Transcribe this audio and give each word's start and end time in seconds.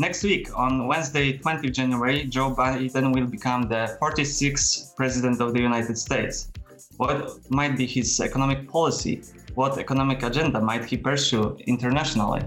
Next 0.00 0.22
week, 0.22 0.48
on 0.58 0.86
Wednesday, 0.86 1.36
20 1.36 1.68
January, 1.72 2.24
Joe 2.24 2.54
Biden 2.54 3.12
will 3.12 3.26
become 3.26 3.68
the 3.68 3.98
46th 4.00 4.96
President 4.96 5.42
of 5.42 5.52
the 5.52 5.60
United 5.60 5.98
States. 5.98 6.48
What 6.96 7.38
might 7.50 7.76
be 7.76 7.84
his 7.84 8.18
economic 8.18 8.66
policy? 8.66 9.22
What 9.56 9.76
economic 9.76 10.22
agenda 10.22 10.58
might 10.58 10.86
he 10.86 10.96
pursue 10.96 11.54
internationally? 11.66 12.40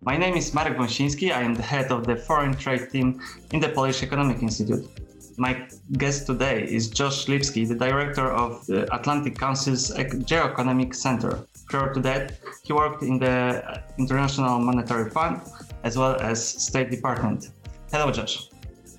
My 0.00 0.16
name 0.16 0.34
is 0.34 0.54
Marek 0.54 0.78
Wąsiński. 0.78 1.36
I 1.36 1.42
am 1.42 1.54
the 1.54 1.62
head 1.62 1.92
of 1.92 2.06
the 2.06 2.16
foreign 2.16 2.54
trade 2.54 2.88
team 2.90 3.20
in 3.52 3.60
the 3.60 3.68
Polish 3.68 4.02
Economic 4.02 4.42
Institute. 4.42 4.88
My 5.36 5.68
guest 5.98 6.26
today 6.26 6.64
is 6.64 6.88
Josh 6.88 7.26
Lipsky, 7.26 7.66
the 7.68 7.74
director 7.74 8.30
of 8.30 8.64
the 8.64 8.90
Atlantic 8.94 9.38
Council's 9.38 9.90
Geoeconomic 9.90 10.94
Center. 10.94 11.46
Prior 11.72 11.94
to 11.94 12.00
that, 12.00 12.32
he 12.64 12.74
worked 12.74 13.02
in 13.02 13.18
the 13.18 13.80
International 13.96 14.58
Monetary 14.58 15.08
Fund 15.08 15.40
as 15.84 15.96
well 15.96 16.20
as 16.20 16.36
State 16.68 16.90
Department. 16.90 17.48
Hello, 17.90 18.12
Josh. 18.12 18.50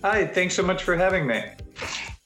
Hi, 0.01 0.25
thanks 0.25 0.55
so 0.55 0.63
much 0.63 0.81
for 0.81 0.95
having 0.95 1.27
me. 1.27 1.39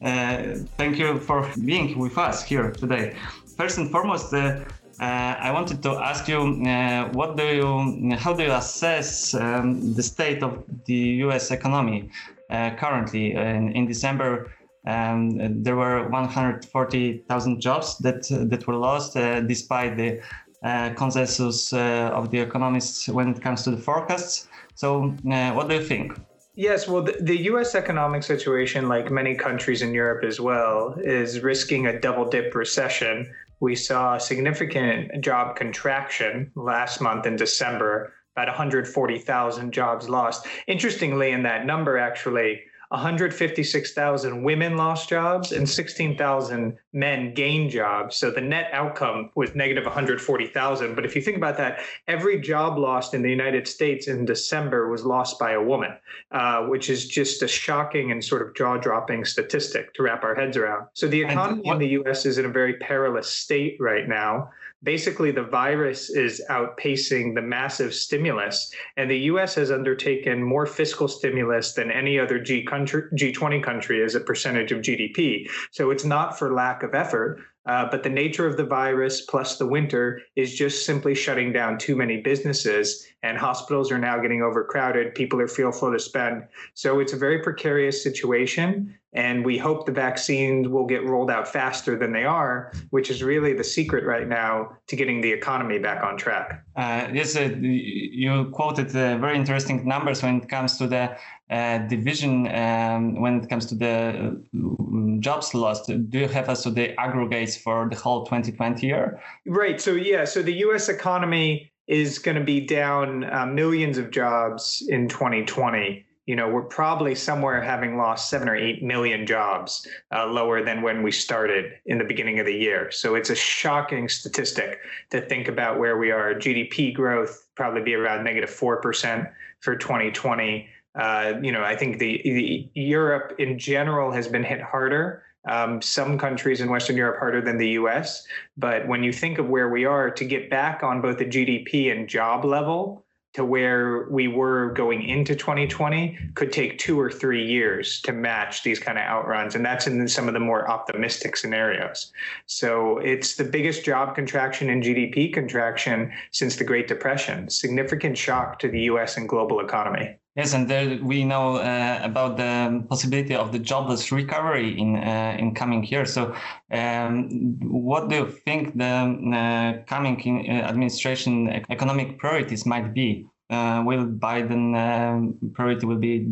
Uh, 0.02 0.56
thank 0.78 0.98
you 1.00 1.20
for 1.20 1.46
being 1.66 2.00
with 2.00 2.18
us 2.18 2.46
here 2.46 2.72
today. 2.72 3.14
First 3.58 3.78
and 3.78 3.92
foremost, 3.92 4.34
uh, 4.34 4.64
uh, 5.02 5.04
I 5.48 5.52
wanted 5.52 5.84
to 5.84 5.92
ask 6.12 6.30
you, 6.30 6.40
uh, 6.40 7.10
what 7.10 7.36
do 7.36 7.44
you, 7.44 8.16
how 8.16 8.34
do 8.34 8.44
you 8.44 8.54
assess 8.54 9.34
um, 9.34 9.96
the 9.96 10.04
state 10.04 10.44
of 10.44 10.64
the 10.86 11.02
U.S. 11.26 11.52
economy 11.52 12.10
uh, 12.50 12.70
currently? 12.80 13.34
In, 13.34 13.74
in 13.74 13.86
December, 13.86 14.54
um, 14.88 15.64
there 15.64 15.76
were 15.76 16.08
140,000 16.10 17.62
jobs 17.62 17.98
that 18.00 18.28
that 18.52 18.66
were 18.68 18.76
lost, 18.76 19.18
uh, 19.18 19.42
despite 19.42 19.98
the 19.98 20.22
uh, 20.64 20.94
consensus 20.96 21.74
uh, 21.74 22.12
of 22.14 22.32
the 22.32 22.40
economists 22.40 23.08
when 23.08 23.28
it 23.30 23.42
comes 23.42 23.64
to 23.64 23.72
the 23.72 23.78
forecasts. 23.78 24.48
So, 24.76 25.10
what 25.58 25.68
do 25.70 25.76
you 25.76 25.84
think? 25.84 26.20
Yes, 26.56 26.88
well, 26.88 27.04
the, 27.04 27.16
the, 27.22 27.38
U.S. 27.52 27.76
economic 27.76 28.24
situation, 28.24 28.88
like 28.90 29.12
many 29.12 29.36
countries 29.36 29.84
in 29.84 29.94
Europe 29.94 30.24
as 30.24 30.40
well, 30.40 30.96
is 31.04 31.42
risking 31.42 31.86
a 31.86 32.00
double 32.00 32.26
dip 32.28 32.56
recession 32.56 33.32
we 33.60 33.76
saw 33.76 34.18
significant 34.18 35.22
job 35.22 35.56
contraction 35.56 36.52
last 36.56 37.02
month 37.02 37.26
in 37.26 37.36
December, 37.36 38.14
about 38.36 38.48
140,000 38.48 39.72
jobs 39.72 40.10
lost. 40.10 40.46
Interestingly, 40.68 41.32
in 41.32 41.44
that 41.44 41.66
number, 41.66 41.98
actually, 41.98 42.62
156,000 42.90 44.44
women 44.44 44.78
lost 44.78 45.10
jobs 45.10 45.52
and 45.52 45.68
16,000 45.68 46.78
men 46.94 47.34
gained 47.34 47.70
jobs. 47.70 48.16
So 48.16 48.32
the 48.32 48.42
net 48.42 48.70
outcome 48.72 49.32
was 49.36 49.54
negative 49.56 49.84
140,000. 49.84 50.96
But 50.96 51.06
if 51.06 51.16
you 51.16 51.22
think 51.22 51.38
about 51.38 51.58
that, 51.58 51.82
every 52.08 52.40
job 52.40 52.78
lost 52.78 53.14
in 53.14 53.22
the 53.22 53.30
United 53.30 53.68
States 53.68 54.08
in 54.08 54.26
December 54.26 54.90
was 54.90 55.04
lost 55.04 55.38
by 55.38 55.52
a 55.52 55.62
woman, 55.62 55.92
uh, 56.32 56.64
which 56.64 56.90
is 56.90 57.08
just 57.08 57.44
a 57.44 57.48
shocking 57.48 58.12
and 58.12 58.24
sort 58.24 58.42
of 58.42 58.56
jaw 58.56 58.78
dropping 58.78 59.26
statistic 59.26 59.94
to 59.94 60.04
wrap 60.04 60.24
our 60.24 60.36
heads 60.36 60.56
around. 60.56 60.88
So 60.94 61.08
the 61.08 61.22
economy 61.22 61.68
in 61.68 61.80
the 61.80 61.90
US 61.90 62.26
is 62.26 62.38
in 62.38 62.46
a 62.46 62.50
very 62.50 62.76
perilous 62.78 63.30
state 63.30 63.76
right 63.80 64.08
now 64.08 64.50
basically 64.84 65.32
the 65.32 65.44
virus 65.44 66.10
is 66.10 66.42
outpacing 66.50 67.34
the 67.36 67.42
massive 67.42 67.94
stimulus 67.94 68.72
and 68.96 69.10
the 69.10 69.18
US 69.32 69.56
has 69.56 69.72
undertaken 69.72 70.44
more 70.44 70.66
fiscal 70.66 71.08
stimulus 71.08 71.74
than 71.74 71.92
any 71.92 72.20
other 72.20 72.40
G 72.40 72.64
country, 72.64 73.04
G20 73.16 73.64
country 73.64 74.04
as 74.04 74.16
a 74.16 74.20
percentage 74.20 74.72
of 74.72 74.82
GDP. 74.82 75.50
So 75.72 75.92
it's 75.92 76.06
not 76.06 76.38
for 76.38 76.54
lack 76.54 76.84
of 76.84 76.94
effort, 76.94 77.40
uh, 77.68 77.88
but 77.92 78.04
the 78.04 78.10
nature 78.10 78.48
of 78.48 78.58
the 78.58 78.64
virus 78.64 79.22
plus 79.22 79.58
the 79.58 79.68
winter 79.68 80.22
is 80.36 80.56
just 80.56 80.86
simply 80.86 81.14
shutting 81.14 81.52
down 81.52 81.78
too 81.78 81.96
many 81.96 82.22
businesses, 82.22 83.06
and 83.24 83.38
hospitals 83.38 83.92
are 83.92 84.00
now 84.00 84.20
getting 84.20 84.42
overcrowded. 84.42 85.14
People 85.14 85.42
are 85.42 85.48
fearful 85.48 85.92
to 85.92 86.00
spend. 86.00 86.44
So 86.74 87.00
it's 87.00 87.14
a 87.14 87.18
very 87.18 87.40
precarious 87.44 88.02
situation. 88.02 88.96
And 89.14 89.44
we 89.44 89.58
hope 89.58 89.88
the 89.88 89.92
vaccines 89.92 90.68
will 90.68 90.86
get 90.86 91.04
rolled 91.04 91.32
out 91.32 91.48
faster 91.48 91.98
than 91.98 92.12
they 92.14 92.24
are, 92.24 92.72
which 92.92 93.10
is 93.10 93.24
really 93.24 93.54
the 93.54 93.64
secret 93.64 94.06
right 94.06 94.28
now 94.28 94.78
to 94.88 94.96
getting 94.96 95.22
the 95.22 95.32
economy 95.32 95.80
back 95.80 96.04
on 96.04 96.18
track. 96.18 96.64
Uh, 96.76 97.08
yes, 97.12 97.36
uh, 97.36 97.50
you 97.60 98.46
quoted 98.54 98.90
uh, 98.96 99.18
very 99.18 99.36
interesting 99.36 99.88
numbers 99.88 100.22
when 100.22 100.42
it 100.42 100.50
comes 100.50 100.78
to 100.78 100.86
the 100.88 101.18
uh, 101.50 101.80
division, 101.80 102.54
um, 102.54 103.20
when 103.22 103.42
it 103.42 103.50
comes 103.50 103.66
to 103.68 103.76
the 103.76 104.38
uh, 104.54 105.20
jobs 105.20 105.54
lost. 105.54 105.88
Do 105.88 106.20
you 106.20 106.28
have 106.28 106.50
also 106.50 106.70
the 106.70 107.00
aggregates 107.00 107.58
for 107.58 107.88
the 107.90 107.96
whole 107.96 108.26
2020 108.26 108.86
year? 108.86 109.22
Right. 109.46 109.80
So, 109.80 109.94
yeah, 109.94 110.26
so 110.26 110.42
the 110.42 110.54
US 110.68 110.90
economy 110.90 111.72
is 111.88 112.20
going 112.20 112.36
to 112.36 112.44
be 112.44 112.60
down 112.60 113.24
uh, 113.32 113.46
millions 113.46 113.98
of 113.98 114.12
jobs 114.12 114.86
in 114.90 115.08
2020 115.08 116.06
you 116.28 116.36
know, 116.36 116.50
we're 116.50 116.62
probably 116.62 117.16
somewhere 117.16 117.62
having 117.62 117.96
lost 117.96 118.30
seven 118.30 118.50
or 118.50 118.56
eight 118.56 118.84
million 118.84 119.26
jobs, 119.26 119.88
uh, 120.14 120.28
lower 120.28 120.62
than 120.62 120.82
when 120.82 121.02
we 121.02 121.10
started 121.10 121.72
in 121.86 121.98
the 121.98 122.04
beginning 122.04 122.38
of 122.38 122.46
the 122.46 122.54
year. 122.54 122.92
So 122.92 123.16
it's 123.16 123.30
a 123.30 123.36
shocking 123.36 124.10
statistic 124.10 124.80
to 125.12 125.22
think 125.22 125.48
about 125.48 125.80
where 125.80 125.98
we 125.98 126.12
are. 126.12 126.34
GDP 126.34 126.94
growth 126.94 127.48
probably 127.56 127.82
be 127.82 127.96
around 127.96 128.26
negative 128.26 128.38
negative 128.38 128.50
four 128.50 128.82
percent 128.82 129.30
for 129.62 129.78
2020. 129.78 130.68
Uh, 130.98 131.34
you 131.42 131.52
know, 131.52 131.64
I 131.64 131.76
think 131.76 132.00
the, 132.00 132.22
the, 132.24 132.70
Europe 132.74 133.36
in 133.38 133.60
general 133.60 134.12
has 134.12 134.28
been 134.28 134.44
hit 134.44 134.62
harder. 134.62 135.24
Um, 135.48 135.82
some 135.82 136.18
countries 136.18 136.60
in 136.60 136.70
Western 136.70 136.98
Europe 136.98 137.20
harder 137.20 137.40
than 137.40 137.58
the 137.58 137.70
U.S. 137.70 138.28
But 138.58 138.88
when 138.88 139.04
you 139.04 139.14
think 139.14 139.38
of 139.38 139.48
where 139.48 139.70
we 139.70 139.86
are, 139.86 140.10
to 140.10 140.26
get 140.26 140.50
back 140.50 140.84
on 140.84 141.00
both 141.00 141.20
the 141.20 141.26
GDP 141.26 141.92
and 141.92 142.10
job 142.10 142.44
level 142.44 143.06
to 143.38 143.46
where 143.46 144.08
we 144.10 144.28
were 144.28 144.72
going 144.72 145.04
into 145.04 145.36
2020 145.36 146.18
could 146.34 146.52
take 146.52 146.80
two 146.80 147.00
or 147.00 147.12
three 147.12 147.46
years 147.46 148.02
to 148.02 148.12
match 148.12 148.64
these 148.64 148.80
kind 148.80 148.98
of 148.98 149.04
outruns. 149.04 149.54
And 149.54 149.64
that's 149.64 149.86
in 149.86 150.08
some 150.08 150.28
of 150.28 150.34
the 150.34 150.40
more 150.40 150.68
optimistic 150.68 151.38
scenarios. 151.38 152.12
So 152.48 152.98
it's 152.98 153.36
the 153.36 153.44
biggest 153.44 153.86
job 153.86 154.16
contraction 154.16 154.72
and 154.72 154.82
GDP 154.82 155.32
contraction 155.32 156.12
since 156.32 156.56
the 156.56 156.64
Great 156.64 156.88
Depression, 156.88 157.48
significant 157.52 158.18
shock 158.18 158.58
to 158.58 158.70
the 158.70 158.82
US 158.82 159.18
and 159.18 159.30
global 159.30 159.60
economy. 159.60 160.18
Yes, 160.38 160.54
and 160.54 160.70
there 160.70 161.00
we 161.02 161.26
know 161.26 161.56
uh, 161.56 162.00
about 162.04 162.38
the 162.38 162.86
possibility 162.88 163.34
of 163.34 163.52
the 163.52 163.58
jobless 163.58 164.12
recovery 164.12 164.80
in 164.80 164.96
uh, 164.96 165.36
in 165.40 165.56
coming 165.56 165.84
years. 165.84 166.14
So, 166.14 166.36
um, 166.72 167.58
what 167.60 168.08
do 168.08 168.18
you 168.18 168.28
think 168.46 168.78
the 168.78 168.86
uh, 168.86 169.84
coming 169.88 170.48
uh, 170.48 170.70
administration 170.70 171.50
economic 171.72 172.20
priorities 172.20 172.68
might 172.68 172.94
be? 172.94 173.26
Uh, 173.50 173.82
will 173.84 174.06
Biden 174.06 174.78
um, 174.78 175.34
priority 175.56 175.88
will 175.88 175.98
be 175.98 176.28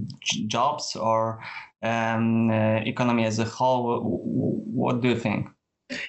jobs 0.46 0.96
or 0.96 1.42
um, 1.82 2.52
uh, 2.52 2.86
economy 2.86 3.26
as 3.26 3.40
a 3.40 3.46
whole? 3.46 4.02
What 4.04 5.02
do 5.02 5.10
you 5.10 5.20
think? 5.20 5.48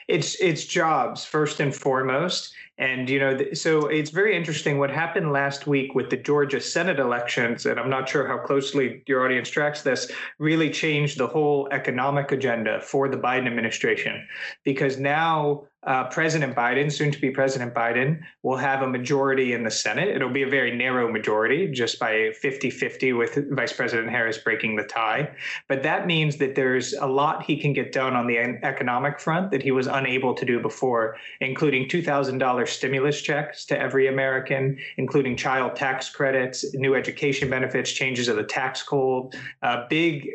It's 0.07 0.39
it's 0.41 0.67
jobs 0.67 1.25
first 1.25 1.61
and 1.61 1.75
foremost, 1.75 2.55
and 2.79 3.09
you 3.09 3.19
know, 3.19 3.39
so 3.55 3.87
it's 3.87 4.11
very 4.11 4.37
interesting 4.37 4.79
what 4.79 4.91
happened 4.91 5.33
last 5.33 5.67
week 5.67 5.95
with 5.95 6.11
the 6.11 6.17
Georgia 6.17 6.61
Senate 6.61 6.99
elections, 6.99 7.65
and 7.65 7.81
I'm 7.81 7.89
not 7.89 8.09
sure 8.09 8.27
how 8.29 8.39
closely 8.39 9.03
your 9.07 9.25
audience 9.25 9.49
tracks 9.49 9.83
this. 9.83 10.11
Really 10.39 10.71
changed 10.71 11.19
the 11.19 11.27
whole 11.27 11.69
economic 11.73 12.33
agenda 12.33 12.81
for 12.83 13.09
the 13.09 13.17
Biden 13.17 13.47
administration, 13.47 14.27
because 14.63 14.99
now 14.99 15.69
uh, 15.87 16.05
President 16.09 16.55
Biden, 16.55 16.91
soon 16.93 17.13
to 17.13 17.21
be 17.21 17.31
President 17.31 17.73
Biden, 17.73 18.21
will 18.43 18.57
have 18.57 18.83
a 18.83 18.89
majority 18.89 19.53
in 19.53 19.63
the 19.63 19.71
Senate. 19.71 20.09
It'll 20.09 20.29
be 20.29 20.43
a 20.43 20.49
very 20.49 20.77
narrow 20.77 21.11
majority, 21.11 21.69
just 21.69 22.01
by 22.01 22.33
50 22.41 22.71
50 22.71 23.13
with 23.13 23.39
Vice 23.53 23.73
President 23.73 24.11
Harris 24.11 24.37
breaking 24.39 24.77
the 24.77 24.83
tie. 24.83 25.31
But 25.69 25.85
that 25.85 26.07
means 26.07 26.37
that 26.39 26.57
there's 26.57 26.93
a 26.95 27.07
lot 27.07 27.45
he 27.45 27.57
can 27.57 27.73
get 27.73 27.93
done 27.93 28.15
on 28.15 28.27
the 28.27 28.39
economic 28.39 29.21
front 29.21 29.53
that 29.53 29.63
he 29.63 29.71
was 29.71 29.87
unable 29.87 30.35
to 30.35 30.45
do 30.45 30.61
before, 30.61 31.17
including 31.41 31.89
$2,000 31.89 32.66
stimulus 32.69 33.21
checks 33.23 33.65
to 33.67 33.79
every 33.79 34.09
American, 34.09 34.79
including 34.97 35.37
child 35.37 35.77
tax 35.77 36.11
credits, 36.11 36.75
new 36.75 36.95
education 36.95 37.49
benefits, 37.49 37.91
changes 37.93 38.29
of 38.29 38.37
the 38.37 38.45
tax 38.45 38.83
code, 38.83 39.35
a 39.63 39.85
big 39.89 40.29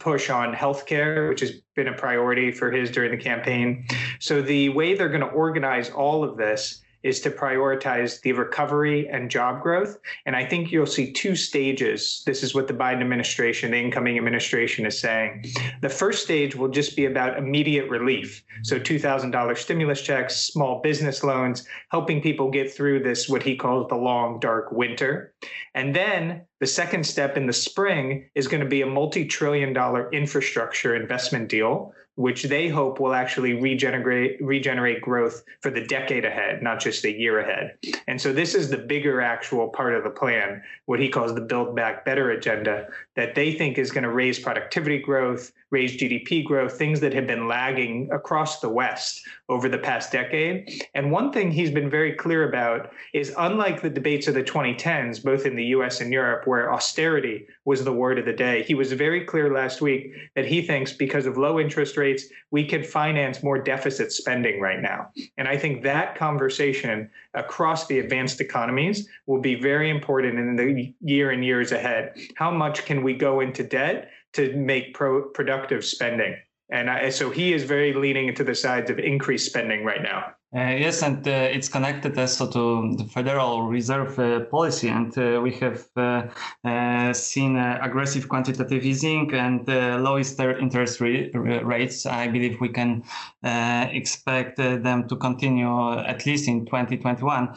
push 0.00 0.30
on 0.30 0.54
healthcare, 0.54 1.28
which 1.28 1.40
has 1.40 1.52
been 1.74 1.88
a 1.88 1.92
priority 1.92 2.50
for 2.50 2.70
his 2.70 2.90
during 2.90 3.10
the 3.10 3.22
campaign. 3.22 3.86
So 4.18 4.42
the 4.42 4.70
way 4.70 4.94
they're 4.94 5.08
going 5.08 5.20
to 5.20 5.28
organize 5.28 5.90
all 5.90 6.24
of 6.24 6.36
this 6.36 6.82
is 7.02 7.20
to 7.20 7.30
prioritize 7.30 8.20
the 8.22 8.32
recovery 8.32 9.08
and 9.08 9.30
job 9.30 9.62
growth. 9.62 9.98
And 10.26 10.34
I 10.34 10.44
think 10.44 10.72
you'll 10.72 10.86
see 10.86 11.12
two 11.12 11.36
stages. 11.36 12.22
This 12.26 12.42
is 12.42 12.54
what 12.54 12.66
the 12.66 12.74
Biden 12.74 13.00
administration, 13.00 13.70
the 13.70 13.78
incoming 13.78 14.18
administration, 14.18 14.84
is 14.84 14.98
saying. 14.98 15.44
The 15.80 15.88
first 15.88 16.24
stage 16.24 16.56
will 16.56 16.68
just 16.68 16.96
be 16.96 17.04
about 17.04 17.38
immediate 17.38 17.88
relief. 17.88 18.42
So 18.64 18.80
$2,000 18.80 19.56
stimulus 19.56 20.02
checks, 20.02 20.36
small 20.36 20.80
business 20.82 21.22
loans, 21.22 21.66
helping 21.90 22.20
people 22.20 22.50
get 22.50 22.72
through 22.72 23.02
this, 23.02 23.28
what 23.28 23.42
he 23.42 23.56
calls 23.56 23.88
the 23.88 23.96
long, 23.96 24.40
dark 24.40 24.72
winter. 24.72 25.34
And 25.74 25.94
then 25.94 26.42
The 26.60 26.66
second 26.66 27.04
step 27.04 27.36
in 27.36 27.46
the 27.46 27.52
spring 27.52 28.28
is 28.34 28.48
going 28.48 28.62
to 28.62 28.68
be 28.68 28.82
a 28.82 28.86
multi 28.86 29.24
trillion 29.24 29.72
dollar 29.72 30.10
infrastructure 30.12 30.96
investment 30.96 31.48
deal 31.48 31.94
which 32.18 32.42
they 32.42 32.66
hope 32.66 32.98
will 32.98 33.14
actually 33.14 33.54
regenerate 33.54 34.42
regenerate 34.42 35.00
growth 35.00 35.44
for 35.60 35.70
the 35.70 35.86
decade 35.86 36.24
ahead, 36.24 36.60
not 36.64 36.80
just 36.80 37.00
the 37.00 37.12
year 37.12 37.38
ahead. 37.38 37.78
And 38.08 38.20
so 38.20 38.32
this 38.32 38.56
is 38.56 38.68
the 38.68 38.76
bigger 38.76 39.20
actual 39.20 39.68
part 39.68 39.94
of 39.94 40.02
the 40.02 40.10
plan, 40.10 40.60
what 40.86 40.98
he 40.98 41.08
calls 41.08 41.32
the 41.32 41.40
Build 41.40 41.76
Back 41.76 42.04
Better 42.04 42.32
agenda, 42.32 42.88
that 43.14 43.36
they 43.36 43.52
think 43.52 43.78
is 43.78 43.92
going 43.92 44.02
to 44.02 44.10
raise 44.10 44.36
productivity 44.36 44.98
growth, 44.98 45.52
raise 45.70 45.96
GDP 45.96 46.44
growth, 46.44 46.78
things 46.78 47.00
that 47.00 47.12
have 47.12 47.26
been 47.26 47.46
lagging 47.46 48.08
across 48.12 48.60
the 48.60 48.68
West 48.68 49.22
over 49.48 49.68
the 49.68 49.78
past 49.78 50.12
decade. 50.12 50.82
And 50.94 51.10
one 51.10 51.32
thing 51.32 51.50
he's 51.50 51.70
been 51.70 51.90
very 51.90 52.12
clear 52.12 52.48
about 52.48 52.90
is 53.12 53.34
unlike 53.38 53.82
the 53.82 53.90
debates 53.90 54.28
of 54.28 54.34
the 54.34 54.42
2010s, 54.42 55.22
both 55.22 55.46
in 55.46 55.56
the 55.56 55.64
US 55.66 56.00
and 56.00 56.12
Europe, 56.12 56.46
where 56.46 56.72
austerity 56.72 57.46
was 57.64 57.84
the 57.84 57.92
word 57.92 58.18
of 58.18 58.24
the 58.24 58.32
day, 58.32 58.62
he 58.62 58.74
was 58.74 58.92
very 58.92 59.24
clear 59.24 59.52
last 59.52 59.80
week 59.80 60.12
that 60.34 60.46
he 60.46 60.62
thinks 60.62 60.92
because 60.92 61.26
of 61.26 61.36
low 61.36 61.60
interest 61.60 61.96
rates, 61.96 62.24
we 62.50 62.64
can 62.64 62.82
finance 62.82 63.42
more 63.42 63.58
deficit 63.62 64.12
spending 64.12 64.60
right 64.60 64.80
now. 64.80 65.10
And 65.36 65.46
I 65.48 65.56
think 65.56 65.82
that 65.82 66.14
conversation 66.14 67.10
across 67.34 67.86
the 67.86 67.98
advanced 67.98 68.40
economies 68.40 69.08
will 69.26 69.40
be 69.40 69.54
very 69.54 69.90
important 69.90 70.38
in 70.38 70.56
the 70.56 70.94
year 71.00 71.30
and 71.30 71.44
years 71.44 71.72
ahead. 71.72 72.16
How 72.36 72.50
much 72.50 72.84
can 72.84 73.02
we 73.02 73.14
go 73.14 73.40
into 73.40 73.62
debt 73.62 74.10
to 74.34 74.54
make 74.56 74.94
pro- 74.94 75.28
productive 75.30 75.84
spending? 75.84 76.36
And 76.70 76.90
I, 76.90 77.08
so 77.08 77.30
he 77.30 77.54
is 77.54 77.64
very 77.64 77.94
leaning 77.94 78.28
into 78.28 78.44
the 78.44 78.54
sides 78.54 78.90
of 78.90 78.98
increased 78.98 79.46
spending 79.46 79.84
right 79.84 80.02
now. 80.02 80.34
Uh, 80.56 80.60
yes, 80.78 81.02
and 81.02 81.28
uh, 81.28 81.30
it's 81.30 81.68
connected 81.68 82.18
also 82.18 82.50
to 82.50 82.96
the 82.96 83.04
Federal 83.04 83.64
Reserve 83.64 84.18
uh, 84.18 84.40
policy, 84.46 84.88
and 84.88 85.16
uh, 85.18 85.38
we 85.42 85.52
have 85.52 85.84
uh, 85.94 86.22
uh, 86.64 87.12
seen 87.12 87.58
aggressive 87.58 88.30
quantitative 88.30 88.82
easing 88.82 89.30
and 89.34 89.68
low 90.02 90.16
interest 90.16 91.02
rates. 91.02 92.06
I 92.06 92.28
believe 92.28 92.58
we 92.62 92.70
can 92.70 93.02
expect 93.42 94.56
them 94.56 95.06
to 95.08 95.16
continue 95.16 95.98
at 95.98 96.24
least 96.24 96.48
in 96.48 96.64
2021. 96.64 97.54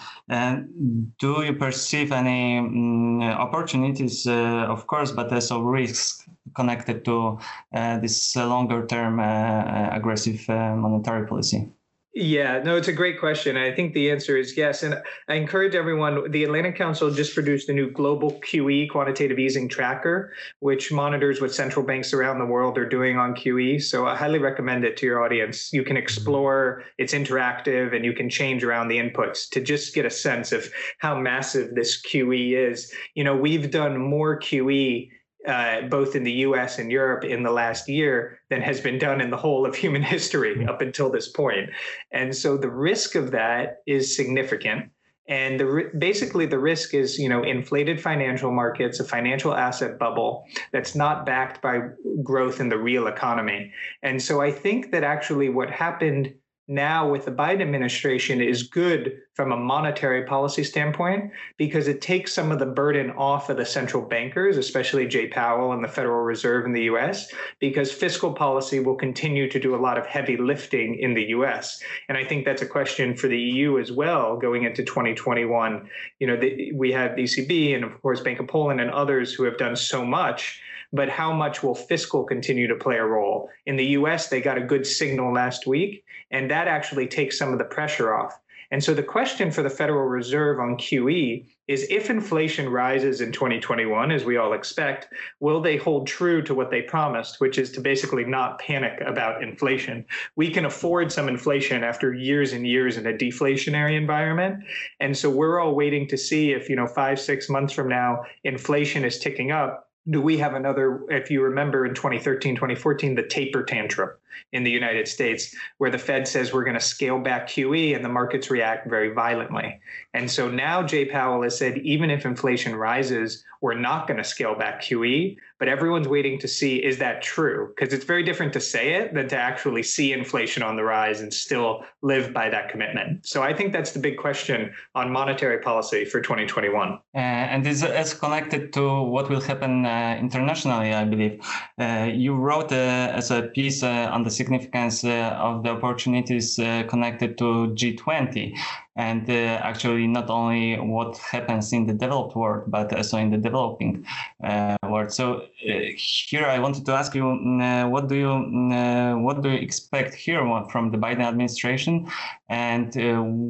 do 1.17 1.43
you 1.45 1.53
perceive 1.53 2.11
any 2.11 2.57
um, 2.57 3.21
opportunities, 3.21 4.27
of 4.27 4.85
course, 4.87 5.11
but 5.11 5.31
also 5.31 5.61
risks 5.61 6.27
connected 6.55 7.03
to 7.05 7.39
uh, 7.73 7.99
this 7.99 8.35
uh, 8.35 8.47
longer-term 8.47 9.19
uh, 9.19 9.89
aggressive 9.91 10.47
monetary 10.47 11.27
policy? 11.27 11.71
Yeah, 12.13 12.61
no, 12.61 12.75
it's 12.75 12.89
a 12.89 12.93
great 12.93 13.21
question. 13.21 13.55
I 13.55 13.73
think 13.73 13.93
the 13.93 14.11
answer 14.11 14.35
is 14.35 14.57
yes. 14.57 14.83
And 14.83 15.01
I 15.29 15.35
encourage 15.35 15.75
everyone, 15.75 16.29
the 16.29 16.43
Atlantic 16.43 16.75
Council 16.75 17.09
just 17.09 17.33
produced 17.33 17.69
a 17.69 17.73
new 17.73 17.89
global 17.89 18.33
QE 18.41 18.89
quantitative 18.89 19.39
easing 19.39 19.69
tracker, 19.69 20.33
which 20.59 20.91
monitors 20.91 21.39
what 21.39 21.53
central 21.53 21.85
banks 21.85 22.11
around 22.11 22.39
the 22.39 22.45
world 22.45 22.77
are 22.77 22.87
doing 22.87 23.17
on 23.17 23.33
QE. 23.33 23.81
So 23.81 24.07
I 24.07 24.17
highly 24.17 24.39
recommend 24.39 24.83
it 24.83 24.97
to 24.97 25.05
your 25.05 25.23
audience. 25.23 25.71
You 25.71 25.85
can 25.85 25.95
explore, 25.95 26.83
it's 26.97 27.13
interactive, 27.13 27.95
and 27.95 28.03
you 28.03 28.11
can 28.11 28.29
change 28.29 28.61
around 28.61 28.89
the 28.89 28.97
inputs 28.97 29.49
to 29.51 29.61
just 29.61 29.95
get 29.95 30.05
a 30.05 30.09
sense 30.09 30.51
of 30.51 30.69
how 30.97 31.17
massive 31.17 31.75
this 31.75 32.01
QE 32.01 32.57
is. 32.57 32.91
You 33.15 33.23
know, 33.23 33.37
we've 33.37 33.71
done 33.71 33.97
more 33.97 34.37
QE 34.37 35.09
uh, 35.47 35.81
both 35.81 36.15
in 36.15 36.23
the 36.23 36.31
US 36.31 36.77
and 36.77 36.91
Europe 36.91 37.23
in 37.23 37.43
the 37.43 37.51
last 37.51 37.89
year 37.89 38.39
than 38.49 38.61
has 38.61 38.79
been 38.79 38.97
done 38.97 39.21
in 39.21 39.29
the 39.29 39.37
whole 39.37 39.65
of 39.65 39.75
human 39.75 40.03
history 40.15 40.65
up 40.65 40.81
until 40.81 41.09
this 41.09 41.29
point. 41.29 41.69
And 42.11 42.35
so 42.35 42.57
the 42.57 42.69
risk 42.69 43.15
of 43.15 43.31
that 43.31 43.77
is 43.87 44.15
significant. 44.15 44.91
And 45.27 45.59
the, 45.59 45.91
basically, 45.97 46.45
the 46.45 46.59
risk 46.59 46.93
is, 46.93 47.17
you 47.17 47.29
know, 47.29 47.43
inflated 47.43 48.01
financial 48.01 48.51
markets, 48.51 48.99
a 48.99 49.05
financial 49.05 49.53
asset 49.53 49.97
bubble 49.97 50.45
that's 50.73 50.93
not 50.93 51.25
backed 51.25 51.61
by 51.61 51.79
growth 52.21 52.59
in 52.59 52.67
the 52.69 52.77
real 52.77 53.07
economy. 53.07 53.71
And 54.03 54.21
so 54.21 54.41
I 54.41 54.51
think 54.51 54.91
that 54.91 55.03
actually 55.03 55.47
what 55.47 55.69
happened 55.69 56.33
now 56.67 57.09
with 57.09 57.25
the 57.25 57.31
Biden 57.31 57.61
administration 57.61 58.41
is 58.41 58.63
good 58.63 59.19
from 59.33 59.51
a 59.51 59.57
monetary 59.57 60.23
policy 60.25 60.63
standpoint 60.63 61.31
because 61.57 61.87
it 61.87 62.01
takes 62.01 62.33
some 62.33 62.51
of 62.51 62.59
the 62.59 62.65
burden 62.65 63.11
off 63.11 63.49
of 63.49 63.57
the 63.57 63.65
central 63.65 64.03
bankers, 64.03 64.57
especially 64.57 65.07
Jay 65.07 65.27
Powell 65.27 65.73
and 65.73 65.83
the 65.83 65.87
Federal 65.87 66.21
Reserve 66.21 66.65
in 66.65 66.71
the 66.71 66.83
US, 66.83 67.33
because 67.59 67.91
fiscal 67.91 68.33
policy 68.33 68.79
will 68.79 68.95
continue 68.95 69.49
to 69.49 69.59
do 69.59 69.75
a 69.75 69.81
lot 69.81 69.97
of 69.97 70.05
heavy 70.05 70.37
lifting 70.37 70.97
in 70.99 71.13
the 71.13 71.25
US. 71.29 71.81
And 72.07 72.17
I 72.17 72.23
think 72.23 72.45
that's 72.45 72.61
a 72.61 72.67
question 72.67 73.15
for 73.15 73.27
the 73.27 73.39
EU 73.39 73.79
as 73.79 73.91
well 73.91 74.37
going 74.37 74.63
into 74.63 74.83
2021. 74.83 75.89
You 76.19 76.27
know, 76.27 76.37
the, 76.37 76.71
we 76.73 76.91
have 76.91 77.11
ECB 77.11 77.75
and 77.75 77.83
of 77.83 78.01
course 78.01 78.21
Bank 78.21 78.39
of 78.39 78.47
Poland 78.47 78.79
and 78.79 78.91
others 78.91 79.33
who 79.33 79.43
have 79.43 79.57
done 79.57 79.75
so 79.75 80.05
much 80.05 80.61
but 80.93 81.09
how 81.09 81.31
much 81.33 81.63
will 81.63 81.75
fiscal 81.75 82.23
continue 82.23 82.67
to 82.67 82.75
play 82.75 82.97
a 82.97 83.05
role? 83.05 83.49
In 83.65 83.75
the 83.75 83.87
US, 83.97 84.27
they 84.27 84.41
got 84.41 84.57
a 84.57 84.65
good 84.65 84.85
signal 84.85 85.33
last 85.33 85.67
week, 85.67 86.03
and 86.31 86.49
that 86.51 86.67
actually 86.67 87.07
takes 87.07 87.37
some 87.37 87.51
of 87.51 87.59
the 87.59 87.65
pressure 87.65 88.13
off. 88.13 88.39
And 88.71 88.81
so 88.81 88.93
the 88.93 89.03
question 89.03 89.51
for 89.51 89.63
the 89.63 89.69
Federal 89.69 90.05
Reserve 90.05 90.57
on 90.59 90.77
QE 90.77 91.45
is 91.67 91.85
if 91.89 92.09
inflation 92.09 92.69
rises 92.69 93.19
in 93.19 93.33
2021, 93.33 94.11
as 94.11 94.23
we 94.23 94.37
all 94.37 94.53
expect, 94.53 95.09
will 95.41 95.61
they 95.61 95.75
hold 95.75 96.07
true 96.07 96.41
to 96.43 96.55
what 96.55 96.71
they 96.71 96.81
promised, 96.81 97.41
which 97.41 97.57
is 97.57 97.69
to 97.73 97.81
basically 97.81 98.23
not 98.23 98.59
panic 98.59 99.01
about 99.05 99.43
inflation? 99.43 100.05
We 100.37 100.49
can 100.51 100.63
afford 100.63 101.11
some 101.11 101.27
inflation 101.27 101.83
after 101.83 102.13
years 102.13 102.53
and 102.53 102.65
years 102.65 102.95
in 102.95 103.05
a 103.07 103.13
deflationary 103.13 103.97
environment. 103.97 104.63
And 105.01 105.17
so 105.17 105.29
we're 105.29 105.59
all 105.59 105.75
waiting 105.75 106.07
to 106.07 106.17
see 106.17 106.53
if, 106.53 106.69
you 106.69 106.77
know, 106.77 106.87
five, 106.87 107.19
six 107.19 107.49
months 107.49 107.73
from 107.73 107.89
now, 107.89 108.23
inflation 108.45 109.03
is 109.03 109.19
ticking 109.19 109.51
up 109.51 109.90
do 110.09 110.21
we 110.21 110.37
have 110.37 110.53
another 110.53 111.01
if 111.09 111.29
you 111.29 111.41
remember 111.41 111.85
in 111.85 111.93
2013 111.93 112.55
2014 112.55 113.15
the 113.15 113.23
taper 113.23 113.63
tantrum 113.63 114.09
in 114.51 114.63
the 114.63 114.71
united 114.71 115.07
states 115.07 115.55
where 115.77 115.89
the 115.89 115.97
fed 115.97 116.27
says 116.27 116.53
we're 116.53 116.63
going 116.63 116.73
to 116.73 116.79
scale 116.79 117.19
back 117.19 117.47
qe 117.47 117.95
and 117.95 118.03
the 118.03 118.09
markets 118.09 118.49
react 118.49 118.89
very 118.89 119.13
violently. 119.13 119.79
And 120.13 120.29
so 120.29 120.49
now 120.49 120.83
jay 120.83 121.05
powell 121.05 121.43
has 121.43 121.57
said 121.57 121.77
even 121.79 122.09
if 122.09 122.25
inflation 122.25 122.75
rises 122.75 123.43
we're 123.61 123.75
not 123.75 124.07
going 124.07 124.17
to 124.17 124.23
scale 124.23 124.55
back 124.55 124.81
qe 124.81 125.37
but 125.59 125.67
everyone's 125.67 126.07
waiting 126.07 126.39
to 126.39 126.47
see 126.47 126.77
is 126.77 126.97
that 126.97 127.21
true? 127.21 127.71
Because 127.75 127.93
it's 127.93 128.05
very 128.05 128.23
different 128.23 128.51
to 128.53 128.59
say 128.59 128.95
it 128.95 129.13
than 129.13 129.27
to 129.29 129.37
actually 129.37 129.83
see 129.83 130.11
inflation 130.11 130.63
on 130.63 130.75
the 130.75 130.83
rise 130.83 131.21
and 131.21 131.31
still 131.31 131.85
live 132.01 132.33
by 132.33 132.49
that 132.49 132.69
commitment. 132.69 133.25
So 133.25 133.43
i 133.43 133.53
think 133.53 133.71
that's 133.73 133.91
the 133.91 133.99
big 133.99 134.17
question 134.17 134.73
on 134.95 135.11
monetary 135.11 135.59
policy 135.59 136.05
for 136.05 136.19
2021 136.21 136.91
uh, 136.91 137.17
and 137.17 137.63
this 137.65 137.83
is 137.83 138.13
connected 138.13 138.73
to 138.73 139.03
what 139.03 139.29
will 139.29 139.41
happen 139.41 139.85
uh, 139.85 140.17
internationally 140.19 140.93
i 140.93 141.03
believe. 141.03 141.39
Uh, 141.79 142.09
you 142.13 142.35
wrote 142.35 142.71
uh, 142.71 143.19
as 143.19 143.31
a 143.31 143.43
piece 143.55 143.83
uh, 143.83 144.09
on 144.21 144.25
the 144.25 144.29
significance 144.29 145.03
uh, 145.03 145.35
of 145.49 145.63
the 145.63 145.69
opportunities 145.69 146.55
connected 146.87 147.37
to 147.39 147.73
g20 147.79 148.55
and 148.95 149.29
uh, 149.29 149.33
actually 149.63 150.05
not 150.05 150.29
only 150.29 150.75
what 150.75 151.17
happens 151.17 151.71
in 151.71 151.85
the 151.85 151.93
developed 151.93 152.35
world 152.35 152.63
but 152.67 152.93
also 152.93 153.17
in 153.17 153.29
the 153.29 153.37
developing 153.37 154.05
uh, 154.43 154.75
world. 154.89 155.11
So 155.13 155.41
uh, 155.41 155.79
here 155.95 156.45
i 156.45 156.59
wanted 156.59 156.85
to 156.85 156.93
ask 156.93 157.15
you 157.15 157.23
mm, 157.23 157.89
what 157.89 158.09
do 158.09 158.15
you 158.15 158.27
mm, 158.27 159.21
what 159.23 159.41
do 159.41 159.49
you 159.49 159.57
expect 159.57 160.13
here 160.13 160.41
from 160.69 160.91
the 160.91 160.97
biden 160.97 161.21
administration? 161.21 162.07
And 162.49 162.93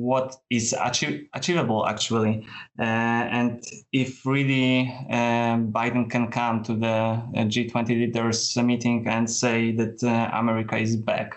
what 0.08 0.36
is 0.52 0.76
achievable 1.34 1.88
actually? 1.88 2.46
And 2.78 3.64
if 3.92 4.26
really 4.26 4.94
biden 5.10 6.10
can 6.10 6.30
come 6.30 6.64
to 6.64 6.74
the 6.76 7.22
g20 7.34 7.88
leaders 7.90 8.56
meeting 8.58 9.08
and 9.08 9.30
say 9.30 9.72
that 9.72 10.04
america 10.34 10.78
is 10.78 10.96
back 10.96 11.36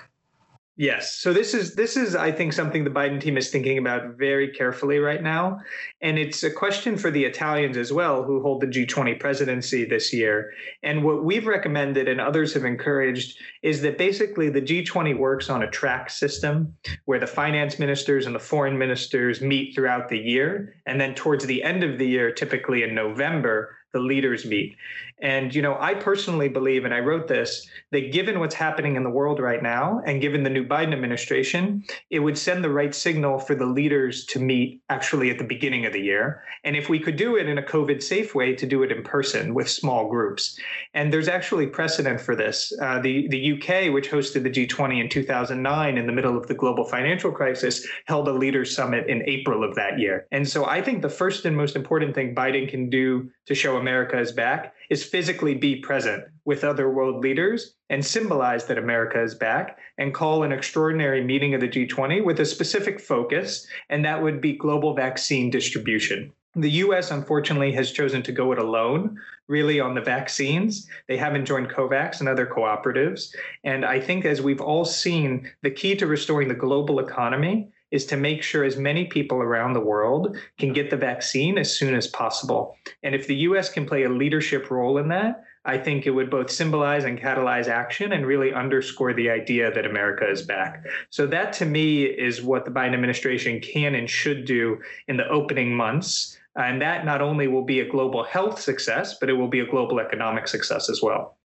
Yes. 0.76 1.14
So 1.14 1.33
this 1.33 1.54
is 1.54 1.76
this 1.76 1.97
is 1.97 2.16
I 2.16 2.33
think 2.33 2.52
something 2.52 2.83
the 2.83 2.90
Biden 2.90 3.21
team 3.21 3.37
is 3.37 3.49
thinking 3.49 3.78
about 3.78 4.16
very 4.19 4.49
carefully 4.49 4.99
right 4.99 5.23
now, 5.23 5.61
and 6.02 6.19
it's 6.19 6.43
a 6.43 6.50
question 6.50 6.97
for 6.97 7.12
the 7.12 7.25
Italians 7.25 7.76
as 7.76 7.93
well, 7.93 8.25
who 8.25 8.43
hold 8.43 8.61
the 8.61 8.66
G20 8.66 9.21
presidency 9.21 9.85
this 9.85 10.12
year. 10.12 10.52
And 10.83 11.04
what 11.04 11.23
we've 11.25 11.47
recommended 11.47 12.09
and 12.09 12.21
others 12.21 12.52
have 12.54 12.64
encouraged 12.64 13.38
is 13.62 13.83
that 13.83 13.99
basically 13.99 14.49
the 14.49 14.61
G20 14.61 15.16
works 15.16 15.49
on 15.49 15.62
a 15.62 15.71
track 15.71 16.11
system 16.11 16.76
where 17.04 17.21
the 17.21 17.26
finance 17.28 17.78
ministers 17.78 18.26
and 18.26 18.35
the 18.35 18.40
foreign 18.40 18.76
ministers 18.76 19.40
meet 19.40 19.76
throughout 19.76 20.09
the 20.09 20.19
year, 20.19 20.75
and 20.87 21.00
then 21.00 21.14
towards 21.14 21.47
the 21.47 21.62
end 21.62 21.85
of 21.85 21.99
the 21.99 22.07
year, 22.09 22.33
typically 22.33 22.83
in 22.83 22.97
November, 22.97 23.76
the 23.93 24.00
leaders 24.00 24.45
meet. 24.45 24.76
And, 25.21 25.54
you 25.54 25.62
know, 25.62 25.76
I 25.78 25.94
personally 25.94 26.49
believe, 26.49 26.85
and 26.85 26.92
I 26.92 26.99
wrote 26.99 27.28
this, 27.28 27.66
that 27.92 28.12
given 28.12 28.40
what's 28.40 28.54
happening 28.54 28.97
in 28.97 29.04
the 29.04 29.11
world 29.11 29.38
right 29.38 29.62
now, 29.62 30.02
and 30.06 30.21
given 30.21 30.42
the 30.42 30.50
new 30.50 30.66
Biden 30.66 30.92
administration, 30.92 31.85
it 32.11 32.18
would 32.18 32.37
send 32.37 32.64
the 32.64 32.71
right 32.71 32.94
signal 32.94 33.38
for 33.38 33.54
the 33.54 33.66
leaders 33.66 34.26
to 34.26 34.40
meet 34.40 34.83
actually 34.88 35.30
at 35.30 35.38
the 35.38 35.44
beginning 35.44 35.87
of 35.87 35.92
the 35.92 36.00
year. 36.00 36.42
And 36.64 36.76
if 36.76 36.88
we 36.88 36.99
could 36.99 37.16
do 37.16 37.37
it 37.37 37.49
in 37.49 37.59
a 37.59 37.62
COVID 37.62 38.02
safe 38.02 38.35
way, 38.35 38.54
to 38.54 38.66
do 38.66 38.83
it 38.83 38.90
in 38.90 39.02
person 39.02 39.54
with 39.54 39.68
small 39.68 40.09
groups. 40.09 40.59
And 40.94 41.12
there's 41.12 41.28
actually 41.28 41.68
precedent 41.68 42.21
for 42.21 42.35
this. 42.35 42.73
Uh, 42.83 43.00
the, 43.00 43.28
the 43.28 43.52
UK, 43.52 43.92
which 43.92 44.11
hosted 44.11 44.42
the 44.42 44.50
G20 44.50 45.00
in 45.00 45.09
2009 45.09 45.97
in 45.97 46.06
the 46.06 46.12
middle 46.12 46.37
of 46.37 46.47
the 46.49 46.54
global 46.54 46.85
financial 46.85 47.30
crisis, 47.30 47.87
held 48.06 48.28
a 48.28 48.33
leaders 48.33 48.75
summit 48.75 49.09
in 49.09 49.23
April 49.26 49.62
of 49.62 49.75
that 49.76 49.99
year. 49.99 50.26
And 50.33 50.49
so 50.49 50.66
I 50.66 50.83
think 50.83 51.02
the 51.02 51.09
first 51.09 51.44
and 51.44 51.56
most 51.56 51.76
important 51.76 52.14
thing 52.14 52.35
Biden 52.35 52.68
can 52.68 52.90
do 52.90 53.30
to 53.47 53.54
show 53.54 53.76
America 53.76 54.18
is 54.18 54.33
back 54.33 54.75
is 54.91 55.05
physically 55.05 55.55
be 55.55 55.76
present 55.76 56.25
with 56.45 56.64
other 56.64 56.91
world 56.91 57.23
leaders 57.23 57.75
and 57.91 58.05
symbolize 58.05 58.67
that 58.67 58.79
America 58.79 59.23
is 59.23 59.35
back 59.35 59.79
and 59.99 60.14
call 60.14 60.43
an 60.43 60.53
extraordinary 60.53 61.23
meeting 61.23 61.55
of 61.55 61.61
the 61.61 61.69
G20 61.69 62.25
with 62.25 62.41
a 62.41 62.47
specific 62.47 63.00
focus, 63.00 63.67
and 63.88 64.05
that 64.05 64.23
would 64.23 64.41
be 64.41 64.57
global 64.57 64.95
vaccine 64.95 65.50
distribution. 65.50 66.33
The 66.57 66.71
US, 66.71 67.11
unfortunately, 67.11 67.73
has 67.73 67.91
chosen 67.91 68.23
to 68.23 68.33
go 68.33 68.53
it 68.53 68.59
alone, 68.59 69.19
really, 69.49 69.81
on 69.81 69.95
the 69.95 70.00
vaccines. 70.00 70.88
They 71.09 71.17
haven't 71.17 71.47
joined 71.47 71.69
COVAX 71.69 72.21
and 72.21 72.29
other 72.29 72.47
cooperatives. 72.47 73.35
And 73.64 73.85
I 73.85 73.99
think, 73.99 74.25
as 74.25 74.41
we've 74.41 74.61
all 74.61 74.85
seen, 74.85 75.50
the 75.62 75.71
key 75.71 75.97
to 75.97 76.07
restoring 76.07 76.47
the 76.47 76.55
global 76.55 77.00
economy 77.00 77.71
is 77.94 78.04
to 78.06 78.16
make 78.16 78.42
sure 78.42 78.64
as 78.64 78.76
many 78.76 79.04
people 79.04 79.38
around 79.38 79.72
the 79.72 79.80
world 79.80 80.36
can 80.58 80.72
get 80.72 80.90
the 80.90 80.96
vaccine 80.96 81.56
as 81.56 81.74
soon 81.78 81.94
as 81.94 82.08
possible. 82.08 82.76
And 83.04 83.14
if 83.14 83.28
the 83.28 83.36
US 83.48 83.68
can 83.70 83.86
play 83.86 84.02
a 84.02 84.08
leadership 84.08 84.68
role 84.68 84.98
in 84.98 85.08
that, 85.10 85.44
I 85.64 85.78
think 85.78 86.04
it 86.04 86.10
would 86.10 86.28
both 86.28 86.50
symbolize 86.50 87.04
and 87.04 87.18
catalyze 87.18 87.68
action 87.68 88.12
and 88.12 88.26
really 88.26 88.52
underscore 88.52 89.14
the 89.14 89.30
idea 89.30 89.72
that 89.72 89.86
America 89.86 90.28
is 90.28 90.42
back. 90.42 90.84
So, 91.10 91.26
that 91.28 91.52
to 91.54 91.66
me 91.66 92.02
is 92.02 92.42
what 92.42 92.64
the 92.64 92.72
Biden 92.72 92.94
administration 92.94 93.60
can 93.60 93.94
and 93.94 94.10
should 94.10 94.44
do 94.44 94.78
in 95.06 95.16
the 95.16 95.28
opening 95.28 95.74
months. 95.74 96.36
And 96.56 96.82
that 96.82 97.06
not 97.06 97.22
only 97.22 97.46
will 97.46 97.64
be 97.64 97.80
a 97.80 97.88
global 97.88 98.24
health 98.24 98.60
success, 98.60 99.16
but 99.20 99.30
it 99.30 99.34
will 99.34 99.48
be 99.48 99.60
a 99.60 99.66
global 99.66 100.00
economic 100.00 100.48
success 100.48 100.90
as 100.90 101.00
well. 101.00 101.36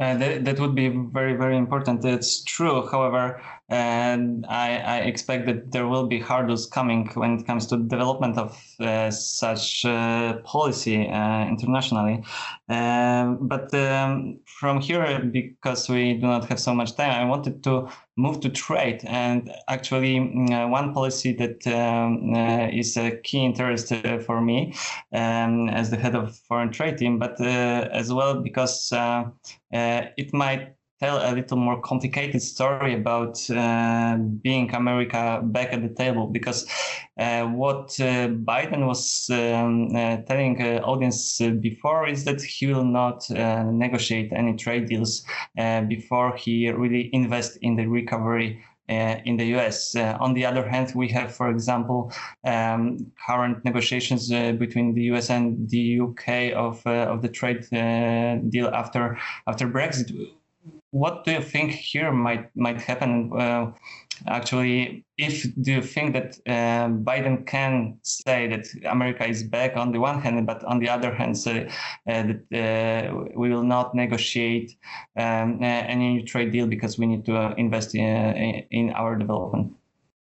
Uh, 0.00 0.16
that, 0.16 0.44
that 0.44 0.58
would 0.58 0.74
be 0.74 0.88
very, 0.88 1.34
very 1.34 1.56
important. 1.56 2.04
It's 2.04 2.42
true. 2.42 2.88
However, 2.90 3.40
and 3.74 4.46
I, 4.46 4.78
I, 4.78 4.96
expect 4.98 5.46
that 5.46 5.72
there 5.72 5.88
will 5.88 6.06
be 6.06 6.20
hurdles 6.20 6.64
coming 6.66 7.10
when 7.14 7.40
it 7.40 7.46
comes 7.46 7.66
to 7.66 7.76
development 7.76 8.38
of 8.38 8.56
uh, 8.78 9.10
such 9.10 9.84
uh, 9.84 10.34
policy 10.44 11.08
uh, 11.08 11.48
internationally. 11.48 12.22
Um, 12.68 13.48
but 13.48 13.74
um, 13.74 14.38
from 14.46 14.80
here, 14.80 15.18
because 15.24 15.88
we 15.88 16.14
do 16.14 16.26
not 16.26 16.44
have 16.44 16.60
so 16.60 16.72
much 16.72 16.94
time, 16.94 17.10
I 17.10 17.24
wanted 17.24 17.64
to 17.64 17.88
move 18.16 18.38
to 18.40 18.48
trade. 18.48 19.02
And 19.06 19.50
actually, 19.68 20.20
mm, 20.20 20.52
uh, 20.52 20.68
one 20.68 20.94
policy 20.94 21.32
that 21.32 21.66
um, 21.66 22.32
uh, 22.32 22.68
is 22.68 22.96
a 22.96 23.16
key 23.24 23.44
interest 23.44 23.90
uh, 23.90 24.20
for 24.20 24.40
me 24.40 24.72
um, 25.12 25.68
as 25.68 25.90
the 25.90 25.96
head 25.96 26.14
of 26.14 26.36
foreign 26.48 26.70
trade 26.70 26.98
team, 26.98 27.18
but 27.18 27.40
as 27.40 28.12
well 28.12 28.40
because 28.40 28.92
it 29.72 30.32
might 30.32 30.76
tell 31.00 31.18
a 31.18 31.32
little 31.34 31.56
more 31.56 31.80
complicated 31.80 32.42
story 32.42 32.94
about 32.94 33.38
uh, 33.50 34.16
being 34.16 34.72
America 34.74 35.40
back 35.44 35.72
at 35.72 35.82
the 35.82 35.88
table 35.88 36.26
because 36.26 36.66
uh, 37.18 37.44
what 37.46 37.98
uh, 38.00 38.28
Biden 38.28 38.86
was 38.86 39.28
um, 39.30 39.94
uh, 39.94 40.18
telling 40.28 40.60
uh, 40.62 40.80
audience 40.84 41.40
before 41.60 42.08
is 42.08 42.24
that 42.24 42.40
he 42.42 42.66
will 42.66 42.84
not 42.84 43.28
uh, 43.30 43.64
negotiate 43.64 44.32
any 44.32 44.54
trade 44.56 44.86
deals 44.86 45.24
before 45.88 46.36
he 46.36 46.70
really 46.70 47.10
invest 47.12 47.58
in 47.62 47.76
the 47.76 47.86
recovery 47.86 48.62
uh, 48.88 49.16
in 49.24 49.38
the 49.38 49.46
US. 49.56 49.96
Uh, 49.96 50.14
on 50.20 50.34
the 50.34 50.44
other 50.44 50.68
hand, 50.68 50.92
we 50.94 51.08
have, 51.08 51.34
for 51.34 51.48
example, 51.48 52.12
um, 52.44 52.98
current 53.26 53.64
negotiations 53.64 54.30
uh, 54.30 54.52
between 54.52 54.92
the 54.92 55.04
US 55.04 55.30
and 55.30 55.68
the 55.70 56.00
UK 56.00 56.52
of 56.54 56.86
of 56.86 57.22
the 57.22 57.28
trade 57.28 57.62
deal 58.50 58.68
after 58.68 59.18
after 59.46 59.66
Brexit 59.68 60.10
what 60.94 61.24
do 61.24 61.32
you 61.32 61.42
think 61.42 61.72
here 61.72 62.12
might 62.12 62.54
might 62.54 62.80
happen? 62.80 63.32
Uh, 63.36 63.72
actually, 64.28 65.04
if 65.18 65.42
do 65.60 65.72
you 65.72 65.82
think 65.82 66.12
that 66.12 66.38
uh, 66.46 66.86
Biden 67.08 67.44
can 67.44 67.98
say 68.02 68.46
that 68.46 68.64
America 68.84 69.28
is 69.28 69.42
back 69.42 69.76
on 69.76 69.90
the 69.90 69.98
one 69.98 70.20
hand, 70.22 70.46
but 70.46 70.62
on 70.62 70.78
the 70.78 70.88
other 70.88 71.12
hand, 71.12 71.36
say 71.36 71.66
uh, 72.08 72.22
that 72.28 72.42
uh, 72.54 73.24
we 73.34 73.50
will 73.50 73.64
not 73.64 73.96
negotiate 73.96 74.76
um, 75.16 75.58
uh, 75.60 75.82
any 75.94 76.14
new 76.14 76.24
trade 76.24 76.52
deal 76.52 76.68
because 76.68 76.96
we 76.96 77.06
need 77.06 77.24
to 77.24 77.54
invest 77.58 77.96
in, 77.96 78.64
in 78.70 78.90
our 78.90 79.16
development? 79.16 79.72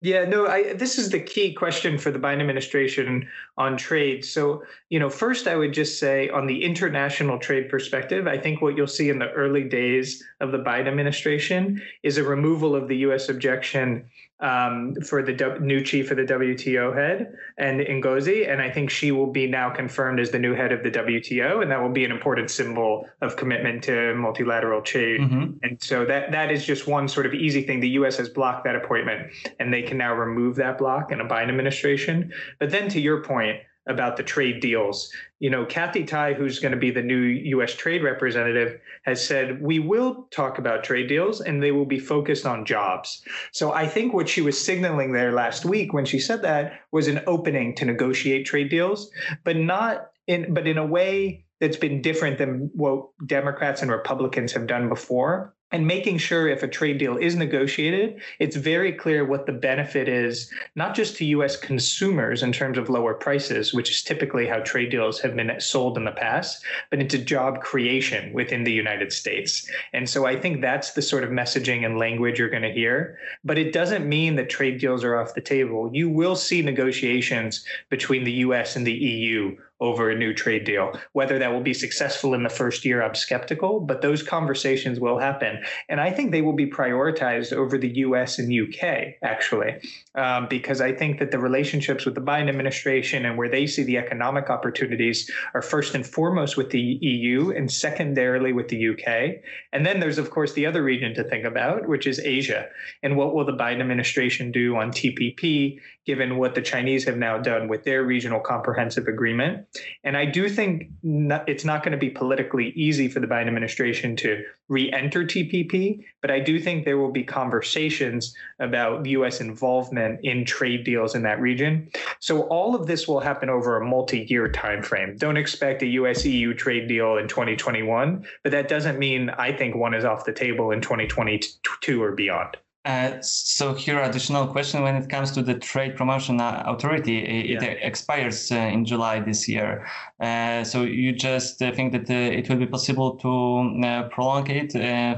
Yeah, 0.05 0.23
no, 0.25 0.45
I, 0.45 0.73
this 0.73 0.99
is 0.99 1.09
the 1.09 1.19
key 1.19 1.51
question 1.51 1.97
for 1.97 2.11
the 2.11 2.19
Biden 2.19 2.39
administration 2.39 3.27
on 3.57 3.75
trade. 3.75 4.23
So, 4.23 4.61
you 4.89 4.99
know, 4.99 5.09
first 5.09 5.47
I 5.47 5.55
would 5.55 5.73
just 5.73 5.97
say 5.97 6.29
on 6.29 6.45
the 6.45 6.63
international 6.63 7.39
trade 7.39 7.69
perspective, 7.69 8.27
I 8.27 8.37
think 8.37 8.61
what 8.61 8.77
you'll 8.77 8.85
see 8.85 9.09
in 9.09 9.17
the 9.17 9.31
early 9.31 9.63
days 9.63 10.23
of 10.41 10.51
the 10.51 10.59
Biden 10.59 10.85
administration 10.85 11.81
is 12.03 12.19
a 12.19 12.23
removal 12.23 12.75
of 12.75 12.87
the 12.87 12.97
U.S. 12.97 13.29
objection 13.29 14.05
um, 14.39 14.95
for 14.95 15.23
the 15.23 15.33
w- 15.33 15.61
new 15.61 15.83
chief 15.83 16.11
of 16.11 16.17
the 16.17 16.23
WTO 16.23 16.95
head 16.95 17.33
and 17.57 17.79
Ngozi, 17.79 18.49
and 18.49 18.61
I 18.61 18.69
think 18.69 18.89
she 18.89 19.11
will 19.11 19.31
be 19.31 19.47
now 19.47 19.69
confirmed 19.69 20.19
as 20.19 20.31
the 20.31 20.39
new 20.39 20.53
head 20.53 20.71
of 20.71 20.83
the 20.83 20.91
WTO, 20.91 21.61
and 21.61 21.71
that 21.71 21.81
will 21.81 21.89
be 21.89 22.03
an 22.03 22.11
important 22.11 22.51
symbol 22.51 23.07
of 23.21 23.37
commitment 23.37 23.83
to 23.85 24.13
multilateral 24.15 24.81
trade. 24.81 25.21
Mm-hmm. 25.21 25.57
And 25.63 25.81
so 25.81 26.05
that 26.05 26.31
that 26.31 26.51
is 26.51 26.65
just 26.65 26.85
one 26.85 27.07
sort 27.07 27.25
of 27.25 27.33
easy 27.33 27.63
thing. 27.63 27.79
The 27.79 27.89
U.S. 27.89 28.17
has 28.17 28.27
blocked 28.27 28.65
that 28.65 28.75
appointment, 28.75 29.31
and 29.59 29.73
they 29.73 29.81
can 29.81 29.97
now 29.97 30.13
remove 30.13 30.55
that 30.57 30.77
block 30.77 31.11
in 31.11 31.21
a 31.21 31.25
Biden 31.25 31.49
administration. 31.49 32.33
But 32.59 32.71
then, 32.71 32.89
to 32.89 32.99
your 32.99 33.23
point 33.23 33.59
about 33.87 34.17
the 34.17 34.23
trade 34.23 34.59
deals. 34.59 35.11
You 35.39 35.49
know, 35.49 35.65
Kathy 35.65 36.03
Tai, 36.03 36.33
who's 36.33 36.59
going 36.59 36.71
to 36.71 36.77
be 36.77 36.91
the 36.91 37.01
new 37.01 37.19
U.S. 37.19 37.75
trade 37.75 38.03
representative, 38.03 38.79
has 39.03 39.25
said 39.25 39.61
we 39.61 39.79
will 39.79 40.27
talk 40.31 40.57
about 40.57 40.83
trade 40.83 41.07
deals 41.07 41.41
and 41.41 41.61
they 41.61 41.71
will 41.71 41.85
be 41.85 41.99
focused 41.99 42.45
on 42.45 42.65
jobs. 42.65 43.21
So 43.51 43.73
I 43.73 43.87
think 43.87 44.13
what 44.13 44.29
she 44.29 44.41
was 44.41 44.59
signaling 44.59 45.11
there 45.11 45.33
last 45.33 45.65
week 45.65 45.93
when 45.93 46.05
she 46.05 46.19
said 46.19 46.41
that 46.41 46.79
was 46.91 47.07
an 47.07 47.21
opening 47.27 47.75
to 47.75 47.85
negotiate 47.85 48.45
trade 48.45 48.69
deals, 48.69 49.09
but 49.43 49.55
not 49.55 50.11
in 50.27 50.53
but 50.53 50.67
in 50.67 50.77
a 50.77 50.85
way 50.85 51.45
that's 51.59 51.77
been 51.77 52.01
different 52.01 52.37
than 52.37 52.69
what 52.73 53.07
Democrats 53.25 53.81
and 53.81 53.91
Republicans 53.91 54.51
have 54.51 54.67
done 54.67 54.89
before 54.89 55.54
and 55.71 55.87
making 55.87 56.17
sure 56.19 56.47
if 56.47 56.63
a 56.63 56.67
trade 56.67 56.99
deal 56.99 57.17
is 57.17 57.35
negotiated, 57.35 58.21
it's 58.39 58.55
very 58.55 58.93
clear 58.93 59.25
what 59.25 59.45
the 59.45 59.51
benefit 59.51 60.07
is, 60.07 60.51
not 60.75 60.95
just 60.95 61.17
to 61.17 61.25
US 61.25 61.57
consumers 61.57 62.43
in 62.43 62.51
terms 62.51 62.77
of 62.77 62.89
lower 62.89 63.13
prices, 63.13 63.73
which 63.73 63.89
is 63.89 64.03
typically 64.03 64.45
how 64.45 64.59
trade 64.59 64.91
deals 64.91 65.19
have 65.19 65.35
been 65.35 65.51
sold 65.59 65.97
in 65.97 66.05
the 66.05 66.11
past, 66.11 66.63
but 66.91 66.99
into 66.99 67.17
job 67.17 67.61
creation 67.61 68.31
within 68.31 68.63
the 68.63 68.71
United 68.71 69.11
States. 69.11 69.69
And 69.91 70.07
so 70.07 70.25
I 70.25 70.39
think 70.39 70.61
that's 70.61 70.91
the 70.91 71.01
sort 71.01 71.23
of 71.23 71.31
messaging 71.31 71.85
and 71.85 71.97
language 71.97 72.37
you're 72.37 72.49
going 72.49 72.61
to 72.61 72.71
hear. 72.71 73.17
But 73.43 73.57
it 73.57 73.73
doesn't 73.73 74.07
mean 74.07 74.35
that 74.35 74.49
trade 74.49 74.79
deals 74.79 75.03
are 75.03 75.19
off 75.19 75.33
the 75.33 75.41
table. 75.41 75.89
You 75.91 76.09
will 76.09 76.35
see 76.35 76.61
negotiations 76.61 77.65
between 77.89 78.23
the 78.23 78.31
US 78.33 78.75
and 78.75 78.85
the 78.85 78.93
EU 78.93 79.57
over 79.81 80.09
a 80.09 80.17
new 80.17 80.33
trade 80.33 80.63
deal. 80.63 80.93
Whether 81.11 81.37
that 81.39 81.51
will 81.51 81.61
be 81.61 81.73
successful 81.73 82.33
in 82.33 82.43
the 82.43 82.49
first 82.49 82.85
year, 82.85 83.03
I'm 83.03 83.15
skeptical, 83.15 83.79
but 83.81 84.01
those 84.01 84.23
conversations 84.23 84.99
will 84.99 85.19
happen. 85.19 85.63
And 85.89 85.99
I 85.99 86.11
think 86.11 86.31
they 86.31 86.41
will 86.41 86.53
be 86.53 86.69
prioritized 86.69 87.51
over 87.51 87.77
the 87.77 87.89
US 87.97 88.39
and 88.39 88.51
UK, 88.51 89.15
actually, 89.21 89.75
um, 90.15 90.47
because 90.49 90.79
I 90.79 90.93
think 90.93 91.19
that 91.19 91.31
the 91.31 91.39
relationships 91.39 92.05
with 92.05 92.15
the 92.15 92.21
Biden 92.21 92.47
administration 92.47 93.25
and 93.25 93.37
where 93.37 93.49
they 93.49 93.67
see 93.67 93.83
the 93.83 93.97
economic 93.97 94.49
opportunities 94.49 95.29
are 95.53 95.61
first 95.61 95.93
and 95.93 96.05
foremost 96.05 96.55
with 96.55 96.69
the 96.69 96.97
EU 97.01 97.51
and 97.51 97.69
secondarily 97.71 98.53
with 98.53 98.69
the 98.69 98.89
UK. 98.89 99.41
And 99.73 99.85
then 99.85 99.99
there's, 99.99 100.17
of 100.17 100.29
course, 100.29 100.53
the 100.53 100.65
other 100.65 100.83
region 100.83 101.13
to 101.15 101.23
think 101.23 101.45
about, 101.45 101.87
which 101.87 102.07
is 102.07 102.19
Asia. 102.19 102.67
And 103.03 103.17
what 103.17 103.35
will 103.35 103.45
the 103.45 103.51
Biden 103.51 103.81
administration 103.81 104.51
do 104.51 104.77
on 104.77 104.91
TPP, 104.91 105.79
given 106.05 106.37
what 106.37 106.55
the 106.55 106.61
Chinese 106.61 107.03
have 107.05 107.17
now 107.17 107.37
done 107.37 107.67
with 107.67 107.83
their 107.83 108.03
regional 108.03 108.39
comprehensive 108.39 109.07
agreement? 109.07 109.65
And 110.03 110.15
I 110.15 110.25
do 110.25 110.49
think 110.49 110.89
not, 111.03 111.47
it's 111.49 111.65
not 111.65 111.83
going 111.83 111.91
to 111.91 111.97
be 111.97 112.09
politically 112.09 112.69
easy 112.69 113.07
for 113.07 113.19
the 113.19 113.27
Biden 113.27 113.47
administration 113.47 114.15
to 114.17 114.43
re 114.67 114.91
enter 114.91 115.23
TPP, 115.23 116.03
but 116.21 116.31
I 116.31 116.39
do 116.39 116.59
think 116.59 116.85
there 116.85 116.97
will 116.97 117.11
be 117.11 117.23
conversations 117.23 118.35
about 118.59 119.05
U.S. 119.05 119.41
involvement 119.41 120.19
in 120.23 120.45
trade 120.45 120.83
deals 120.83 121.15
in 121.15 121.23
that 121.23 121.39
region. 121.39 121.89
So 122.19 122.43
all 122.43 122.75
of 122.75 122.87
this 122.87 123.07
will 123.07 123.19
happen 123.19 123.49
over 123.49 123.77
a 123.77 123.85
multi 123.85 124.25
year 124.29 124.49
timeframe. 124.49 125.17
Don't 125.19 125.37
expect 125.37 125.83
a 125.83 125.87
U.S. 125.87 126.25
EU 126.25 126.53
trade 126.53 126.87
deal 126.87 127.17
in 127.17 127.27
2021, 127.27 128.25
but 128.43 128.51
that 128.51 128.67
doesn't 128.67 128.97
mean 128.97 129.29
I 129.29 129.51
think 129.51 129.75
one 129.75 129.93
is 129.93 130.05
off 130.05 130.25
the 130.25 130.33
table 130.33 130.71
in 130.71 130.81
2022 130.81 132.01
or 132.01 132.11
beyond. 132.13 132.57
Uh, 132.85 133.19
so 133.21 133.73
here, 133.73 133.99
additional 134.03 134.45
question 134.45 134.83
when 134.83 134.95
it 134.95 135.09
comes 135.09 135.31
to 135.31 135.41
the 135.41 135.55
trade 135.55 135.95
promotion 135.95 136.39
authority, 136.39 137.17
it, 137.17 137.61
yeah. 137.61 137.63
expires 137.63 138.51
uh, 138.51 138.55
in 138.57 138.85
July 138.85 139.19
this 139.19 139.47
year. 139.49 139.87
Uh, 140.19 140.63
so 140.63 140.83
you 140.83 141.11
just 141.11 141.59
uh, 141.63 141.71
think 141.71 141.91
that 141.93 142.07
uh, 142.11 142.13
it 142.13 142.47
will 142.47 142.57
be 142.57 142.67
possible 142.67 143.15
to 143.17 143.83
uh, 143.83 144.07
prolong 144.09 144.47
it 144.51 144.73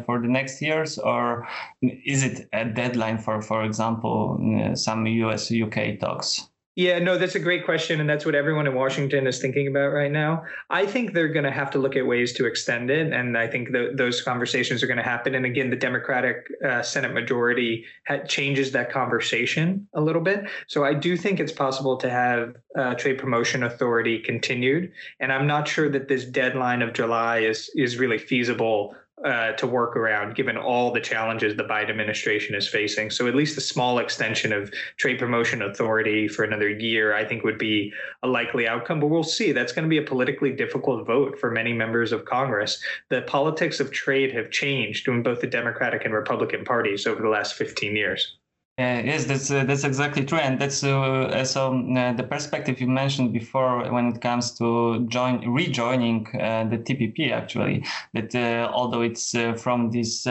for 0.06 0.22
the 0.22 0.30
next 0.30 0.62
years, 0.62 0.98
or 0.98 1.46
is 1.82 2.24
it 2.24 2.48
a 2.54 2.64
deadline 2.64 3.18
for, 3.18 3.42
for 3.42 3.66
example, 3.66 4.40
some 4.76 5.06
US 5.06 5.52
UK 5.52 6.00
talks? 6.00 6.48
Yeah, 6.78 7.00
no, 7.00 7.18
that's 7.18 7.34
a 7.34 7.40
great 7.40 7.66
question. 7.66 8.00
And 8.00 8.08
that's 8.08 8.24
what 8.24 8.36
everyone 8.36 8.68
in 8.68 8.76
Washington 8.76 9.26
is 9.26 9.40
thinking 9.40 9.66
about 9.66 9.94
right 9.94 10.12
now. 10.12 10.44
I 10.70 10.86
think 10.86 11.12
they're 11.12 11.28
going 11.28 11.44
to 11.44 11.52
have 11.52 11.72
to 11.72 11.80
look 11.80 11.96
at 11.96 12.06
ways 12.06 12.34
to 12.34 12.46
extend 12.46 12.92
it. 12.92 13.12
And 13.12 13.36
I 13.36 13.48
think 13.48 13.70
those 13.96 14.22
conversations 14.22 14.84
are 14.84 14.88
going 14.88 14.98
to 14.98 15.04
happen. 15.04 15.34
And 15.34 15.44
again, 15.44 15.72
the 15.72 15.76
Democratic 15.76 16.46
uh, 16.64 16.84
Senate 16.84 17.16
majority 17.16 17.84
ha- 18.08 18.20
changes 18.28 18.74
that 18.74 18.92
conversation 18.92 19.88
a 19.96 20.02
little 20.02 20.22
bit. 20.22 20.48
So 20.68 20.86
I 20.86 20.94
do 20.94 21.18
think 21.18 21.40
it's 21.40 21.52
possible 21.52 21.98
to 21.98 22.12
have 22.12 22.56
uh, 22.78 22.94
trade 22.94 23.18
promotion 23.18 23.64
authority 23.64 24.20
continued. 24.20 24.92
And 25.20 25.34
I'm 25.34 25.48
not 25.48 25.68
sure 25.68 25.90
that 25.90 26.08
this 26.08 26.26
deadline 26.26 26.84
of 26.84 26.94
July 26.94 27.40
is, 27.40 27.72
is 27.76 27.98
really 27.98 28.20
feasible 28.20 28.94
uh, 29.26 29.54
to 29.54 29.66
work 29.66 29.96
around 29.96 30.36
given 30.36 30.58
all 30.58 30.92
the 30.92 31.02
challenges 31.02 31.56
the 31.56 31.64
Biden 31.64 31.90
administration 31.90 32.56
is 32.56 32.68
facing. 32.68 33.10
So, 33.10 33.28
at 33.28 33.36
least 33.36 33.58
a 33.58 33.62
small 33.62 34.00
extension 34.00 34.54
of 34.54 34.72
trade 34.98 35.18
promotion 35.18 35.64
authority 35.64 36.28
for 36.28 36.44
another 36.44 36.70
year, 36.70 37.16
I 37.16 37.26
think, 37.26 37.44
would 37.44 37.58
be 37.58 37.92
a 38.24 38.28
likely 38.28 38.68
outcome. 38.68 39.00
But 39.00 39.08
we'll 39.08 39.24
see. 39.24 39.52
That's 39.52 39.74
going 39.74 39.86
to 39.86 39.90
be 39.90 39.98
a 39.98 40.04
politically 40.04 40.52
difficult 40.52 41.08
vote 41.08 41.40
for 41.40 41.50
many 41.50 41.74
members 41.74 42.12
of 42.12 42.26
Congress. 42.26 42.82
The 43.10 43.24
politics 43.24 43.80
of 43.80 43.92
trade 43.92 44.34
have 44.34 44.52
changed 44.52 45.08
in 45.08 45.24
both 45.24 45.42
the 45.42 45.48
Democratic 45.48 46.06
and 46.06 46.14
Republican 46.14 46.64
parties 46.64 47.08
over 47.08 47.22
the 47.22 47.30
last 47.30 47.56
15 47.56 47.96
years. 47.96 48.38
Uh, 48.80 49.02
yes, 49.04 49.26
that's 49.26 49.50
uh, 49.50 49.64
that's 49.64 49.84
exactly 49.84 50.24
true, 50.24 50.38
and 50.38 50.62
that's 50.62 50.84
uh, 50.84 51.32
also 51.34 51.74
uh, 51.96 52.14
the 52.14 52.22
perspective 52.22 52.80
you 52.80 52.86
mentioned 52.86 53.34
before 53.34 53.92
when 53.92 54.06
it 54.10 54.22
comes 54.22 54.52
to 54.52 55.04
join 55.08 55.40
rejoining 55.52 56.28
uh, 56.40 56.64
the 56.64 56.78
TPP. 56.78 57.32
Actually, 57.32 57.84
that 58.14 58.36
uh, 58.36 58.70
although 58.72 59.02
it's 59.02 59.36
from 59.60 59.90
this 59.90 60.28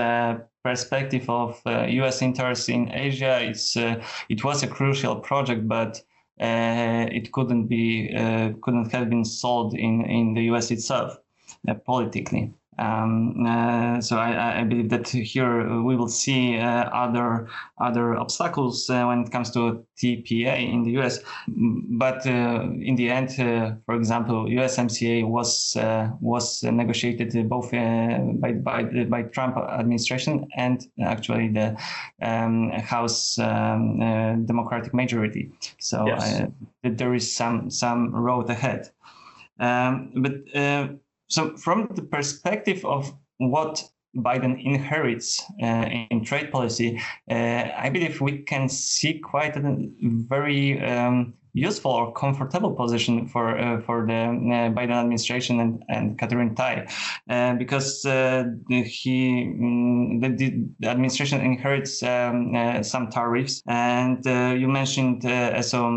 perspective 0.63 1.29
of 1.29 1.61
U.S. 1.67 2.23
interests 2.23 2.69
in 2.69 2.89
Asia, 2.93 3.41
it's 3.43 3.77
it 3.77 4.45
was 4.45 4.63
a 4.63 4.69
crucial 4.69 5.17
project, 5.17 5.67
but 5.67 6.01
it 6.39 7.33
couldn't 7.33 7.67
be 7.67 8.11
couldn't 8.63 8.93
have 8.93 9.11
been 9.11 9.25
sold 9.25 9.75
in 9.75 10.05
in 10.05 10.35
the 10.35 10.45
U.S. 10.45 10.71
itself 10.71 11.19
politically. 11.85 12.55
Um, 12.79 13.47
uh, 13.47 14.01
so 14.03 14.19
I, 14.19 14.61
I, 14.61 14.65
believe 14.65 14.91
that 14.91 15.09
here 15.09 15.83
we 15.83 15.97
will 15.97 16.09
see 16.09 16.59
uh, 16.59 16.85
other 16.91 17.49
other 17.81 18.17
obstacles 18.17 18.91
uh, 18.91 19.05
when 19.07 19.23
it 19.23 19.33
comes 19.33 19.51
to 19.53 19.87
TPA 19.99 20.73
in 20.73 20.83
the 20.83 20.91
US. 21.01 21.21
But 21.49 22.27
uh, 22.27 22.69
in 22.83 22.97
the 22.97 23.09
end, 23.09 23.31
uh, 23.41 23.77
for 23.87 23.95
example, 23.95 24.45
USMCA 24.45 25.27
was 25.27 25.75
uh, 25.77 26.11
was 26.21 26.63
negotiated 26.65 27.49
both 27.49 27.71
by 27.71 28.53
by 28.53 28.83
by 29.09 29.23
Trump 29.23 29.57
administration 29.57 30.47
and 30.57 30.87
actually 31.03 31.49
the 31.49 31.77
um, 32.21 32.71
House 32.73 33.39
um, 33.39 34.45
Democratic 34.45 34.93
majority. 34.93 35.51
So 35.79 36.07
yes. 36.07 36.43
there 36.83 37.15
is 37.15 37.35
some 37.35 37.71
some 37.71 38.15
road 38.15 38.51
ahead. 38.51 38.91
Um, 39.59 40.13
but 40.17 41.01
so, 41.29 41.57
from 41.57 41.89
the 41.95 42.03
perspective 42.03 42.85
of 42.85 43.13
what 43.39 43.83
Biden 44.17 44.63
inherits 44.65 45.43
uh, 45.63 45.87
in 46.11 46.25
trade 46.25 46.51
policy, 46.51 47.01
uh, 47.31 47.69
I 47.77 47.91
believe 47.91 48.21
we 48.21 48.39
can 48.43 48.69
see 48.69 49.19
quite 49.19 49.57
a 49.57 49.77
very 50.01 50.81
um, 50.83 51.35
useful 51.57 51.91
or 51.91 52.13
comfortable 52.13 52.73
position 52.75 53.27
for 53.27 53.59
uh, 53.59 53.81
for 53.81 54.07
the 54.07 54.13
uh, 54.13 54.71
Biden 54.77 54.93
administration 54.93 55.61
and, 55.61 55.83
and 55.89 56.19
Katherine 56.19 56.55
Tai, 56.55 56.87
uh, 57.31 57.55
because 57.55 58.05
uh, 58.05 58.45
he 58.69 59.55
um, 59.59 60.21
the, 60.21 60.29
the, 60.81 60.89
administration 60.89 61.41
inherits 61.41 62.03
um, 62.03 62.83
some 62.83 63.09
tariffs, 63.09 63.63
and 63.67 64.25
you 64.61 64.69
mentioned 64.69 65.25
also 65.25 65.91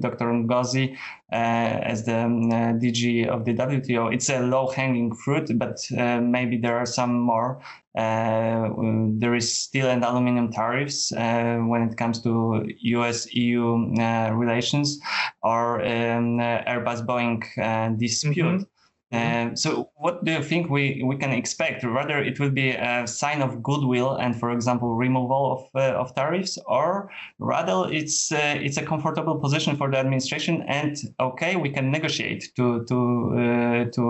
Dr. 0.00 0.26
Ngozi 0.32 0.96
as 1.32 2.04
the 2.04 2.18
um, 2.18 2.50
DG 2.50 3.26
of 3.26 3.44
the 3.44 3.54
WTO. 3.54 4.12
It's 4.12 4.28
a 4.28 4.40
low-hanging 4.40 5.14
fruit, 5.14 5.50
but 5.56 5.78
maybe 5.90 6.56
there 6.56 6.76
are 6.76 6.86
some 6.86 7.18
more. 7.20 7.60
Uh, 7.96 8.70
there 9.18 9.34
is 9.34 9.52
steel 9.52 9.88
and 9.88 10.04
aluminum 10.04 10.52
tariffs 10.52 11.12
uh, 11.12 11.58
when 11.66 11.82
it 11.82 11.96
comes 11.96 12.20
to 12.22 12.64
US-EU 12.78 13.94
uh, 13.98 14.30
relations 14.32 15.00
or 15.42 15.80
um, 15.82 16.38
Airbus 16.38 17.04
Boeing 17.04 17.98
dispute. 17.98 18.36
Mm-hmm. 18.46 18.62
Uh, 19.12 19.54
so 19.56 19.90
what 19.96 20.24
do 20.24 20.30
you 20.32 20.42
think 20.42 20.70
we, 20.70 21.02
we 21.04 21.16
can 21.16 21.32
expect? 21.32 21.82
Rather, 21.82 22.18
it 22.18 22.38
will 22.38 22.50
be 22.50 22.70
a 22.70 23.06
sign 23.06 23.42
of 23.42 23.60
goodwill 23.60 24.14
and, 24.16 24.38
for 24.38 24.52
example, 24.52 24.94
removal 24.94 25.68
of, 25.74 25.82
uh, 25.82 25.96
of 25.96 26.14
tariffs, 26.14 26.58
or 26.66 27.10
rather, 27.40 27.92
it's 27.92 28.30
uh, 28.30 28.54
it's 28.60 28.76
a 28.76 28.82
comfortable 28.82 29.36
position 29.36 29.76
for 29.76 29.90
the 29.90 29.98
administration, 29.98 30.62
and 30.68 30.96
okay, 31.18 31.56
we 31.56 31.70
can 31.70 31.90
negotiate 31.90 32.52
to 32.54 32.84
to 32.84 33.90
to 33.92 34.02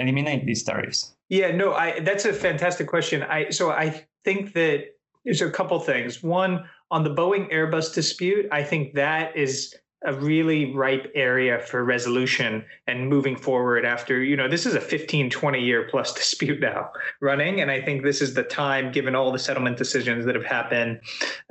eliminate 0.00 0.46
these 0.46 0.64
tariffs. 0.64 1.14
Yeah, 1.28 1.52
no, 1.52 1.72
I 1.74 2.00
that's 2.00 2.24
a 2.24 2.32
fantastic 2.32 2.88
question. 2.88 3.22
I 3.22 3.50
so 3.50 3.70
I 3.70 4.04
think 4.24 4.52
that 4.54 4.86
there's 5.24 5.42
a 5.42 5.50
couple 5.50 5.78
things. 5.78 6.22
One 6.22 6.64
on 6.90 7.04
the 7.04 7.10
Boeing 7.10 7.52
Airbus 7.52 7.94
dispute, 7.94 8.46
I 8.50 8.64
think 8.64 8.94
that 8.94 9.36
is 9.36 9.76
a 10.04 10.14
really 10.14 10.74
ripe 10.74 11.10
area 11.14 11.58
for 11.58 11.84
resolution 11.84 12.64
and 12.86 13.08
moving 13.08 13.36
forward 13.36 13.84
after 13.84 14.22
you 14.22 14.36
know 14.36 14.48
this 14.48 14.64
is 14.64 14.74
a 14.74 14.80
15 14.80 15.28
20 15.28 15.60
year 15.60 15.86
plus 15.90 16.14
dispute 16.14 16.60
now 16.60 16.90
running. 17.20 17.60
And 17.60 17.70
i 17.70 17.80
think 17.80 18.02
this 18.02 18.22
is 18.22 18.34
the 18.34 18.42
time 18.42 18.92
given 18.92 19.14
all 19.14 19.30
the 19.30 19.38
settlement 19.38 19.76
decisions 19.76 20.24
that 20.24 20.34
have 20.34 20.44
happened 20.44 21.00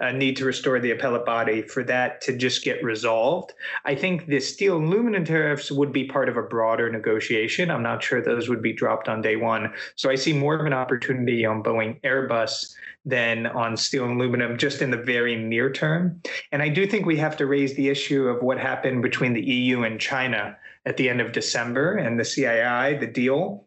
uh, 0.02 0.12
need 0.12 0.36
to 0.38 0.46
restore 0.46 0.80
the 0.80 0.92
appellate 0.92 1.26
body 1.26 1.62
for 1.62 1.84
that 1.84 2.22
to 2.22 2.36
just 2.36 2.64
get 2.64 2.84
resolved. 2.84 3.54
I 3.86 3.96
think 3.96 4.26
the 4.28 4.40
steel 4.40 4.78
and 4.78 4.86
aluminum 4.86 5.26
tariffs 5.26 5.72
would 5.72 5.92
be 5.92 6.06
part 6.06 6.30
of 6.30 6.38
a 6.38 6.44
broader 6.44 6.90
negotiation. 6.92 7.70
I'm 7.70 7.84
not 7.84 8.04
sure 8.04 8.22
those 8.22 8.50
would 8.50 8.62
be 8.62 8.74
dropped 8.74 9.08
on 9.08 9.22
day 9.22 9.36
one. 9.36 9.74
So 9.96 10.10
i 10.10 10.16
see 10.16 10.34
more 10.34 10.60
of 10.60 10.66
an 10.66 10.74
opportunity 10.74 11.46
on 11.46 11.64
boeing 11.64 12.02
airbus 12.02 12.74
than 13.06 13.48
on 13.48 13.78
steel 13.78 14.06
and 14.06 14.20
aluminum 14.20 14.58
just 14.58 14.82
in 14.82 14.92
the 14.92 14.98
very 14.98 15.36
near 15.36 15.72
term. 15.72 16.22
And 16.52 16.62
I 16.62 16.70
do 16.70 16.86
think 16.86 17.06
we 17.06 17.18
have 17.18 17.38
to 17.38 17.46
raise 17.46 17.76
the 17.76 17.90
issue 17.90 18.28
of 18.28 18.44
what 18.44 18.60
happened 18.60 19.02
between 19.02 19.34
the 19.34 19.42
EU 19.42 19.84
and 19.84 20.00
China 20.00 20.58
at 20.86 20.98
the 20.98 21.10
end 21.10 21.22
of 21.22 21.32
December 21.32 21.96
and 21.96 22.20
the 22.20 22.24
CAI, 22.24 22.98
the 22.98 23.08
deal. 23.08 23.66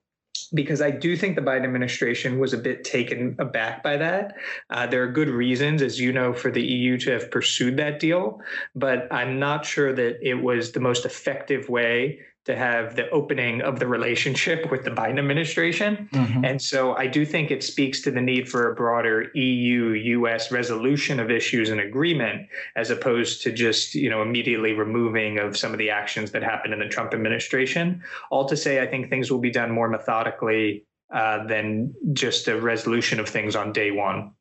Because 0.55 0.83
I 0.83 0.91
do 0.91 1.17
think 1.17 1.37
the 1.37 1.43
Biden 1.43 1.65
administration 1.65 2.39
was 2.39 2.53
a 2.53 2.59
bit 2.59 2.85
taken 2.85 3.37
aback 3.39 3.83
by 3.83 3.97
that. 3.97 4.35
Uh, 4.69 4.87
there 4.87 5.03
are 5.03 5.11
good 5.11 5.29
reasons, 5.29 5.81
as 5.81 5.99
you 5.99 6.13
know, 6.13 6.35
for 6.35 6.51
the 6.51 6.63
EU 6.63 6.99
to 6.99 7.11
have 7.13 7.31
pursued 7.31 7.79
that 7.79 8.01
deal, 8.01 8.41
but 8.75 9.11
I'm 9.11 9.39
not 9.39 9.65
sure 9.65 9.95
that 9.95 10.19
it 10.23 10.35
was 10.35 10.73
the 10.73 10.81
most 10.81 11.07
effective 11.07 11.69
way 11.71 12.21
to 12.45 12.57
have 12.57 12.97
the 12.97 13.09
opening 13.11 13.63
of 13.63 13.79
the 13.79 13.87
relationship 13.87 14.71
with 14.71 14.85
the 14.85 14.91
Biden 14.91 15.19
administration. 15.19 16.09
Mm-hmm. 16.13 16.45
And 16.45 16.61
so 16.61 16.95
I 16.95 17.07
do 17.07 17.25
think 17.25 17.51
it 17.51 17.63
speaks 17.63 18.01
to 18.03 18.11
the 18.11 18.21
need 18.21 18.49
for 18.49 18.71
a 18.71 18.75
broader 18.75 19.31
EU 19.35 19.91
US 20.19 20.51
resolution 20.51 21.21
of 21.21 21.31
issues 21.31 21.71
and 21.71 21.81
agreement 21.81 22.49
as 22.77 22.91
opposed 22.91 23.43
to 23.43 23.53
just, 23.53 23.95
you 23.95 24.11
know, 24.11 24.23
immediately 24.23 24.73
removing 24.73 25.39
of 25.39 25.57
some 25.57 25.73
of 25.73 25.79
the 25.79 25.91
actions 25.91 26.33
that 26.33 26.43
happened 26.43 26.73
in 26.73 26.81
the 26.81 26.89
Trump 26.89 27.15
administration. 27.15 28.03
All 28.31 28.49
to 28.49 28.57
say 28.57 28.83
I 28.83 28.87
think 28.87 29.09
things 29.09 29.31
will 29.31 29.41
be 29.41 29.51
done 29.51 29.71
more 29.71 29.89
methodically 29.89 30.85
uh, 31.13 31.47
than 31.47 31.95
just 32.13 32.49
a 32.49 32.61
resolution 32.61 33.21
of 33.21 33.29
things 33.29 33.55
on 33.55 33.73
day 33.73 33.91
one. 33.91 34.33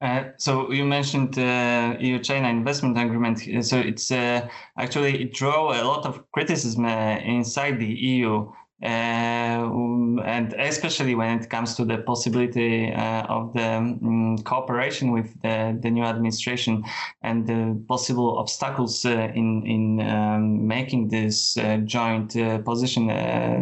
Uh, 0.00 0.30
so 0.38 0.72
you 0.72 0.84
mentioned 0.84 1.38
uh, 1.38 1.94
EU-China 2.00 2.48
investment 2.48 2.96
agreement. 2.96 3.38
So 3.64 3.78
it's 3.78 4.10
uh, 4.10 4.48
actually 4.78 5.22
it 5.24 5.34
drew 5.34 5.50
a 5.50 5.84
lot 5.84 6.06
of 6.06 6.30
criticism 6.32 6.86
uh, 6.86 7.18
inside 7.18 7.78
the 7.78 7.86
EU 7.86 8.50
and 8.82 10.54
especially 10.54 11.14
when 11.14 11.38
it 11.38 11.50
comes 11.50 11.74
to 11.74 11.84
the 11.84 11.98
possibility 11.98 12.92
uh, 12.92 13.22
of 13.24 13.52
the 13.52 13.76
um, 13.76 14.38
cooperation 14.38 15.12
with 15.12 15.40
the, 15.42 15.78
the, 15.82 15.90
new 15.90 16.04
administration 16.04 16.82
and 17.22 17.46
the 17.46 17.82
possible 17.88 18.38
obstacles 18.38 19.04
uh, 19.04 19.10
in 19.34 19.66
in 19.66 20.00
um, 20.00 20.66
making 20.66 21.08
this 21.08 21.56
uh, 21.56 21.78
joint 21.78 22.36
uh, 22.36 22.58
position 22.58 23.10
uh, 23.10 23.58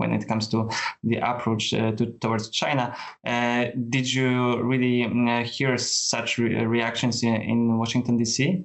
when 0.00 0.12
it 0.12 0.26
comes 0.26 0.48
to 0.48 0.68
the 1.04 1.16
approach 1.16 1.72
uh, 1.74 1.92
to, 1.92 2.06
towards 2.20 2.48
China. 2.50 2.94
did 3.88 4.12
you 4.12 4.62
really 4.62 5.04
um, 5.04 5.44
hear 5.44 5.76
such 5.78 6.38
re- 6.38 6.64
reactions 6.64 7.22
in, 7.22 7.34
in 7.42 7.78
Washington 7.78 8.16
D.C.? 8.16 8.64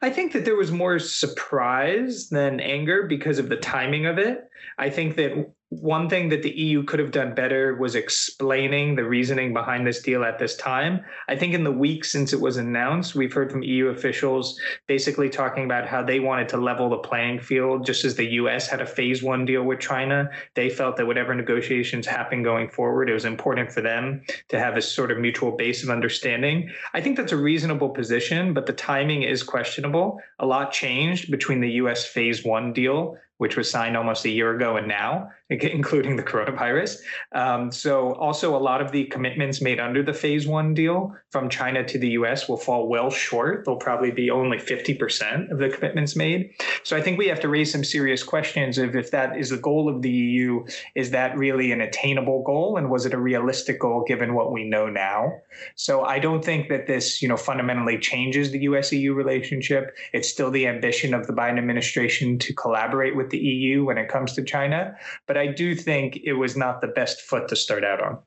I 0.00 0.10
think 0.10 0.32
that 0.32 0.44
there 0.44 0.56
was 0.56 0.72
more 0.72 0.98
surprise 0.98 2.28
than 2.28 2.60
anger 2.60 3.04
because 3.04 3.38
of 3.38 3.48
the 3.48 3.56
timing 3.56 4.06
of 4.06 4.18
it. 4.18 4.48
I 4.78 4.90
think 4.90 5.16
that 5.16 5.50
one 5.80 6.06
thing 6.06 6.28
that 6.28 6.42
the 6.42 6.50
EU 6.50 6.82
could 6.82 6.98
have 7.00 7.12
done 7.12 7.34
better 7.34 7.76
was 7.76 7.94
explaining 7.94 8.94
the 8.94 9.04
reasoning 9.04 9.54
behind 9.54 9.86
this 9.86 10.02
deal 10.02 10.22
at 10.22 10.38
this 10.38 10.54
time. 10.56 11.02
I 11.28 11.36
think 11.36 11.54
in 11.54 11.64
the 11.64 11.72
week 11.72 12.04
since 12.04 12.34
it 12.34 12.40
was 12.40 12.58
announced, 12.58 13.14
we've 13.14 13.32
heard 13.32 13.50
from 13.50 13.62
EU 13.62 13.86
officials 13.86 14.60
basically 14.86 15.30
talking 15.30 15.64
about 15.64 15.88
how 15.88 16.02
they 16.02 16.20
wanted 16.20 16.48
to 16.50 16.58
level 16.58 16.90
the 16.90 16.98
playing 16.98 17.40
field, 17.40 17.86
just 17.86 18.04
as 18.04 18.14
the 18.14 18.32
US 18.32 18.68
had 18.68 18.82
a 18.82 18.86
phase 18.86 19.22
one 19.22 19.46
deal 19.46 19.62
with 19.62 19.80
China. 19.80 20.28
They 20.54 20.68
felt 20.68 20.98
that 20.98 21.06
whatever 21.06 21.34
negotiations 21.34 22.06
happen 22.06 22.42
going 22.42 22.68
forward, 22.68 23.08
it 23.08 23.14
was 23.14 23.24
important 23.24 23.72
for 23.72 23.80
them 23.80 24.22
to 24.50 24.58
have 24.58 24.76
a 24.76 24.82
sort 24.82 25.10
of 25.10 25.18
mutual 25.18 25.52
base 25.52 25.82
of 25.82 25.88
understanding. 25.88 26.70
I 26.92 27.00
think 27.00 27.16
that's 27.16 27.32
a 27.32 27.36
reasonable 27.36 27.88
position, 27.88 28.52
but 28.52 28.66
the 28.66 28.74
timing 28.74 29.22
is 29.22 29.42
questionable. 29.42 30.20
A 30.38 30.44
lot 30.44 30.70
changed 30.70 31.30
between 31.30 31.60
the 31.60 31.70
US 31.70 32.04
phase 32.04 32.44
one 32.44 32.74
deal 32.74 33.16
which 33.38 33.56
was 33.56 33.68
signed 33.68 33.96
almost 33.96 34.24
a 34.24 34.30
year 34.30 34.54
ago 34.54 34.76
and 34.76 34.86
now, 34.86 35.28
including 35.50 36.16
the 36.16 36.22
coronavirus. 36.22 36.98
Um, 37.34 37.72
so, 37.72 38.14
also, 38.14 38.56
a 38.56 38.58
lot 38.58 38.80
of 38.80 38.92
the 38.92 39.04
commitments 39.06 39.60
made 39.60 39.80
under 39.80 40.02
the 40.02 40.14
phase 40.14 40.46
one 40.46 40.74
deal 40.74 41.12
from 41.30 41.48
China 41.48 41.84
to 41.84 41.98
the 41.98 42.10
US 42.10 42.48
will 42.48 42.56
fall 42.56 42.88
well 42.88 43.10
short. 43.10 43.64
They'll 43.64 43.76
probably 43.76 44.12
be 44.12 44.30
only 44.30 44.58
50% 44.58 45.50
of 45.50 45.58
the 45.58 45.70
commitments 45.70 46.14
made. 46.14 46.52
So, 46.84 46.96
I 46.96 47.02
think 47.02 47.18
we 47.18 47.26
have 47.26 47.40
to 47.40 47.48
raise 47.48 47.72
some 47.72 47.82
serious 47.82 48.22
questions 48.22 48.78
of 48.78 48.94
if 48.94 49.10
that 49.10 49.36
is 49.36 49.50
the 49.50 49.56
goal 49.56 49.88
of 49.88 50.02
the 50.02 50.10
EU, 50.10 50.64
is 50.94 51.10
that 51.10 51.36
really 51.36 51.72
an 51.72 51.80
attainable 51.80 52.44
goal? 52.44 52.76
And 52.76 52.90
was 52.90 53.06
it 53.06 53.14
a 53.14 53.18
realistic 53.18 53.80
goal 53.80 54.04
given 54.06 54.34
what 54.34 54.52
we 54.52 54.62
know 54.68 54.88
now? 54.88 55.32
So, 55.74 56.04
I 56.04 56.20
don't 56.20 56.44
think 56.44 56.68
that 56.68 56.86
this, 56.86 57.20
you 57.20 57.28
know, 57.28 57.36
fundamentally 57.36 57.98
changes 57.98 58.52
the 58.52 58.60
US 58.60 58.92
EU 58.92 59.14
relationship. 59.14 59.96
It's 60.12 60.28
still 60.28 60.50
the 60.50 60.68
ambition 60.68 61.12
of 61.12 61.26
the 61.26 61.32
Biden 61.32 61.58
administration 61.58 62.38
to 62.38 62.54
collaborate 62.54 63.16
with 63.16 63.21
the 63.30 63.38
EU 63.38 63.84
when 63.84 63.98
it 63.98 64.08
comes 64.08 64.34
to 64.34 64.44
China. 64.44 64.96
But 65.26 65.36
I 65.36 65.46
do 65.48 65.74
think 65.74 66.18
it 66.24 66.34
was 66.34 66.56
not 66.56 66.80
the 66.80 66.88
best 66.88 67.20
foot 67.20 67.48
to 67.48 67.56
start 67.56 67.84
out 67.84 68.02
on. 68.02 68.18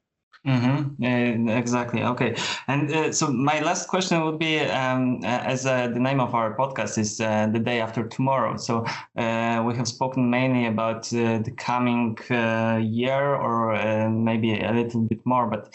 Mm-hmm. 0.45 1.03
Uh, 1.03 1.53
exactly. 1.58 2.03
Okay. 2.03 2.36
And 2.67 2.91
uh, 2.91 3.12
so 3.12 3.31
my 3.31 3.62
last 3.62 3.88
question 3.88 4.23
would 4.23 4.38
be, 4.38 4.60
um, 4.60 5.19
as 5.23 5.65
uh, 5.65 5.88
the 5.88 5.99
name 5.99 6.19
of 6.19 6.36
our 6.36 6.55
podcast 6.55 6.99
is 6.99 7.19
uh, 7.19 7.47
the 7.51 7.58
day 7.58 7.81
after 7.81 8.08
tomorrow. 8.08 8.55
So 8.58 8.86
uh, 9.17 9.63
we 9.65 9.75
have 9.75 9.88
spoken 9.88 10.29
mainly 10.29 10.67
about 10.67 11.12
uh, 11.13 11.39
the 11.39 11.51
coming 11.58 12.17
year, 12.29 13.36
or 13.36 14.10
maybe 14.10 14.60
a 14.60 14.71
little 14.71 15.01
bit 15.01 15.25
more, 15.25 15.47
but 15.47 15.73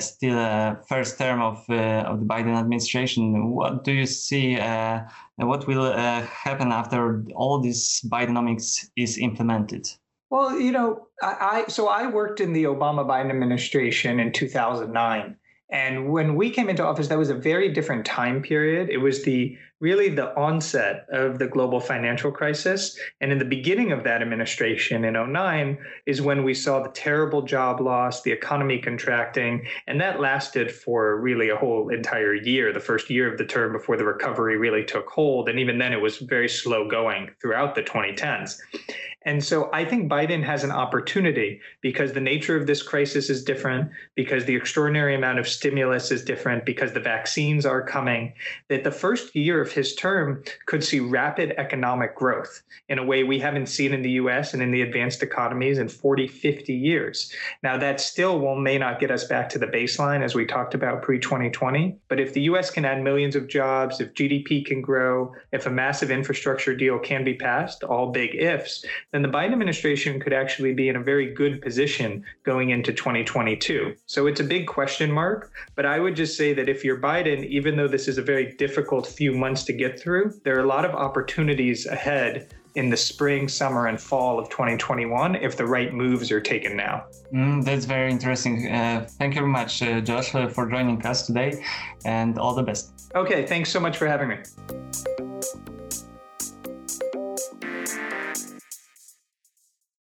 still 0.00 0.76
first 0.86 1.18
term 1.18 1.42
of 1.42 1.58
of 1.68 2.20
the 2.20 2.26
Biden 2.26 2.56
administration. 2.56 3.50
What 3.50 3.82
do 3.84 3.92
you 3.92 4.06
see? 4.06 4.58
what 5.36 5.68
will 5.68 5.92
happen 5.92 6.72
after 6.72 7.24
all 7.34 7.60
this 7.60 8.00
Bidenomics 8.02 8.90
is 8.96 9.18
implemented? 9.18 9.88
Well, 10.30 10.58
you 10.58 10.72
know, 10.72 11.08
I, 11.22 11.64
I 11.66 11.70
so 11.70 11.88
I 11.88 12.06
worked 12.06 12.40
in 12.40 12.52
the 12.52 12.64
Obama 12.64 13.06
Biden 13.06 13.30
administration 13.30 14.20
in 14.20 14.32
2009. 14.32 15.36
And 15.70 16.10
when 16.10 16.34
we 16.34 16.48
came 16.50 16.70
into 16.70 16.84
office, 16.84 17.08
that 17.08 17.18
was 17.18 17.28
a 17.28 17.34
very 17.34 17.72
different 17.72 18.06
time 18.06 18.40
period. 18.40 18.88
It 18.88 18.98
was 18.98 19.22
the 19.24 19.58
really 19.80 20.08
the 20.08 20.34
onset 20.36 21.06
of 21.12 21.38
the 21.38 21.46
global 21.46 21.78
financial 21.78 22.32
crisis. 22.32 22.98
And 23.20 23.30
in 23.30 23.38
the 23.38 23.44
beginning 23.44 23.92
of 23.92 24.02
that 24.04 24.22
administration 24.22 25.04
in 25.04 25.32
09 25.32 25.78
is 26.06 26.20
when 26.20 26.42
we 26.42 26.54
saw 26.54 26.82
the 26.82 26.90
terrible 26.90 27.42
job 27.42 27.80
loss, 27.80 28.22
the 28.22 28.32
economy 28.32 28.78
contracting, 28.78 29.66
and 29.86 30.00
that 30.00 30.20
lasted 30.20 30.72
for 30.72 31.20
really 31.20 31.50
a 31.50 31.56
whole 31.56 31.90
entire 31.90 32.34
year, 32.34 32.72
the 32.72 32.80
first 32.80 33.08
year 33.08 33.30
of 33.30 33.38
the 33.38 33.44
term 33.44 33.72
before 33.72 33.96
the 33.96 34.04
recovery 34.04 34.56
really 34.56 34.84
took 34.84 35.06
hold. 35.08 35.48
And 35.48 35.60
even 35.60 35.78
then, 35.78 35.92
it 35.92 36.00
was 36.00 36.18
very 36.18 36.48
slow 36.48 36.88
going 36.88 37.30
throughout 37.40 37.74
the 37.74 37.82
2010s. 37.82 38.58
And 39.22 39.42
so 39.42 39.68
I 39.72 39.84
think 39.84 40.08
Biden 40.08 40.44
has 40.44 40.62
an 40.62 40.70
opportunity 40.70 41.60
because 41.80 42.12
the 42.12 42.20
nature 42.20 42.56
of 42.56 42.68
this 42.68 42.82
crisis 42.82 43.28
is 43.28 43.42
different, 43.42 43.90
because 44.14 44.44
the 44.44 44.54
extraordinary 44.54 45.16
amount 45.16 45.40
of 45.40 45.48
stimulus 45.48 46.12
is 46.12 46.24
different, 46.24 46.64
because 46.64 46.92
the 46.92 47.00
vaccines 47.00 47.66
are 47.66 47.82
coming, 47.82 48.32
that 48.68 48.84
the 48.84 48.92
first 48.92 49.34
year 49.34 49.60
of 49.60 49.72
his 49.72 49.96
term 49.96 50.44
could 50.66 50.84
see 50.84 51.00
rapid 51.00 51.52
economic 51.58 52.14
growth 52.14 52.62
in 52.88 53.00
a 53.00 53.04
way 53.04 53.24
we 53.24 53.40
haven't 53.40 53.66
seen 53.66 53.92
in 53.92 54.02
the 54.02 54.12
US 54.12 54.54
and 54.54 54.62
in 54.62 54.70
the 54.70 54.82
advanced 54.82 55.22
economies 55.22 55.78
in 55.78 55.88
40, 55.88 56.28
50 56.28 56.72
years. 56.72 57.32
Now, 57.64 57.76
that 57.76 58.00
still 58.00 58.38
will 58.38 58.56
may 58.56 58.78
not 58.78 59.00
get 59.00 59.10
us 59.10 59.24
back 59.24 59.48
to 59.50 59.58
the 59.58 59.66
baseline 59.66 60.22
as 60.22 60.36
we 60.36 60.46
talked 60.46 60.74
about 60.74 61.02
pre 61.02 61.18
2020. 61.18 61.96
But 62.08 62.20
if 62.20 62.34
the 62.34 62.42
US 62.42 62.70
can 62.70 62.84
add 62.84 63.02
millions 63.02 63.34
of 63.34 63.48
jobs, 63.48 64.00
if 64.00 64.14
GDP 64.14 64.64
can 64.64 64.80
grow, 64.80 65.34
if 65.50 65.66
a 65.66 65.70
massive 65.70 66.12
infrastructure 66.12 66.74
deal 66.74 67.00
can 67.00 67.24
be 67.24 67.34
passed, 67.34 67.82
all 67.82 68.12
big 68.12 68.36
ifs, 68.36 68.84
then 69.12 69.22
the 69.22 69.28
Biden 69.28 69.52
administration 69.52 70.20
could 70.20 70.32
actually 70.32 70.74
be 70.74 70.88
in 70.88 70.96
a 70.96 71.02
very 71.02 71.32
good 71.32 71.62
position 71.62 72.24
going 72.44 72.70
into 72.70 72.92
2022. 72.92 73.94
So 74.06 74.26
it's 74.26 74.40
a 74.40 74.44
big 74.44 74.66
question 74.66 75.10
mark. 75.10 75.50
But 75.74 75.86
I 75.86 75.98
would 75.98 76.14
just 76.14 76.36
say 76.36 76.52
that 76.52 76.68
if 76.68 76.84
you're 76.84 77.00
Biden, 77.00 77.46
even 77.46 77.76
though 77.76 77.88
this 77.88 78.08
is 78.08 78.18
a 78.18 78.22
very 78.22 78.54
difficult 78.56 79.06
few 79.06 79.32
months 79.32 79.64
to 79.64 79.72
get 79.72 79.98
through, 79.98 80.34
there 80.44 80.56
are 80.56 80.62
a 80.62 80.66
lot 80.66 80.84
of 80.84 80.94
opportunities 80.94 81.86
ahead 81.86 82.52
in 82.74 82.90
the 82.90 82.96
spring, 82.96 83.48
summer, 83.48 83.86
and 83.86 84.00
fall 84.00 84.38
of 84.38 84.48
2021 84.50 85.34
if 85.36 85.56
the 85.56 85.66
right 85.66 85.92
moves 85.92 86.30
are 86.30 86.40
taken 86.40 86.76
now. 86.76 87.06
Mm, 87.32 87.64
that's 87.64 87.86
very 87.86 88.10
interesting. 88.10 88.70
Uh, 88.70 89.06
thank 89.18 89.34
you 89.34 89.40
very 89.40 89.50
much, 89.50 89.82
uh, 89.82 90.00
Josh, 90.00 90.34
uh, 90.34 90.48
for 90.48 90.68
joining 90.68 91.04
us 91.04 91.26
today, 91.26 91.64
and 92.04 92.38
all 92.38 92.54
the 92.54 92.62
best. 92.62 93.10
Okay, 93.14 93.46
thanks 93.46 93.70
so 93.70 93.80
much 93.80 93.96
for 93.96 94.06
having 94.06 94.28
me. 94.28 94.36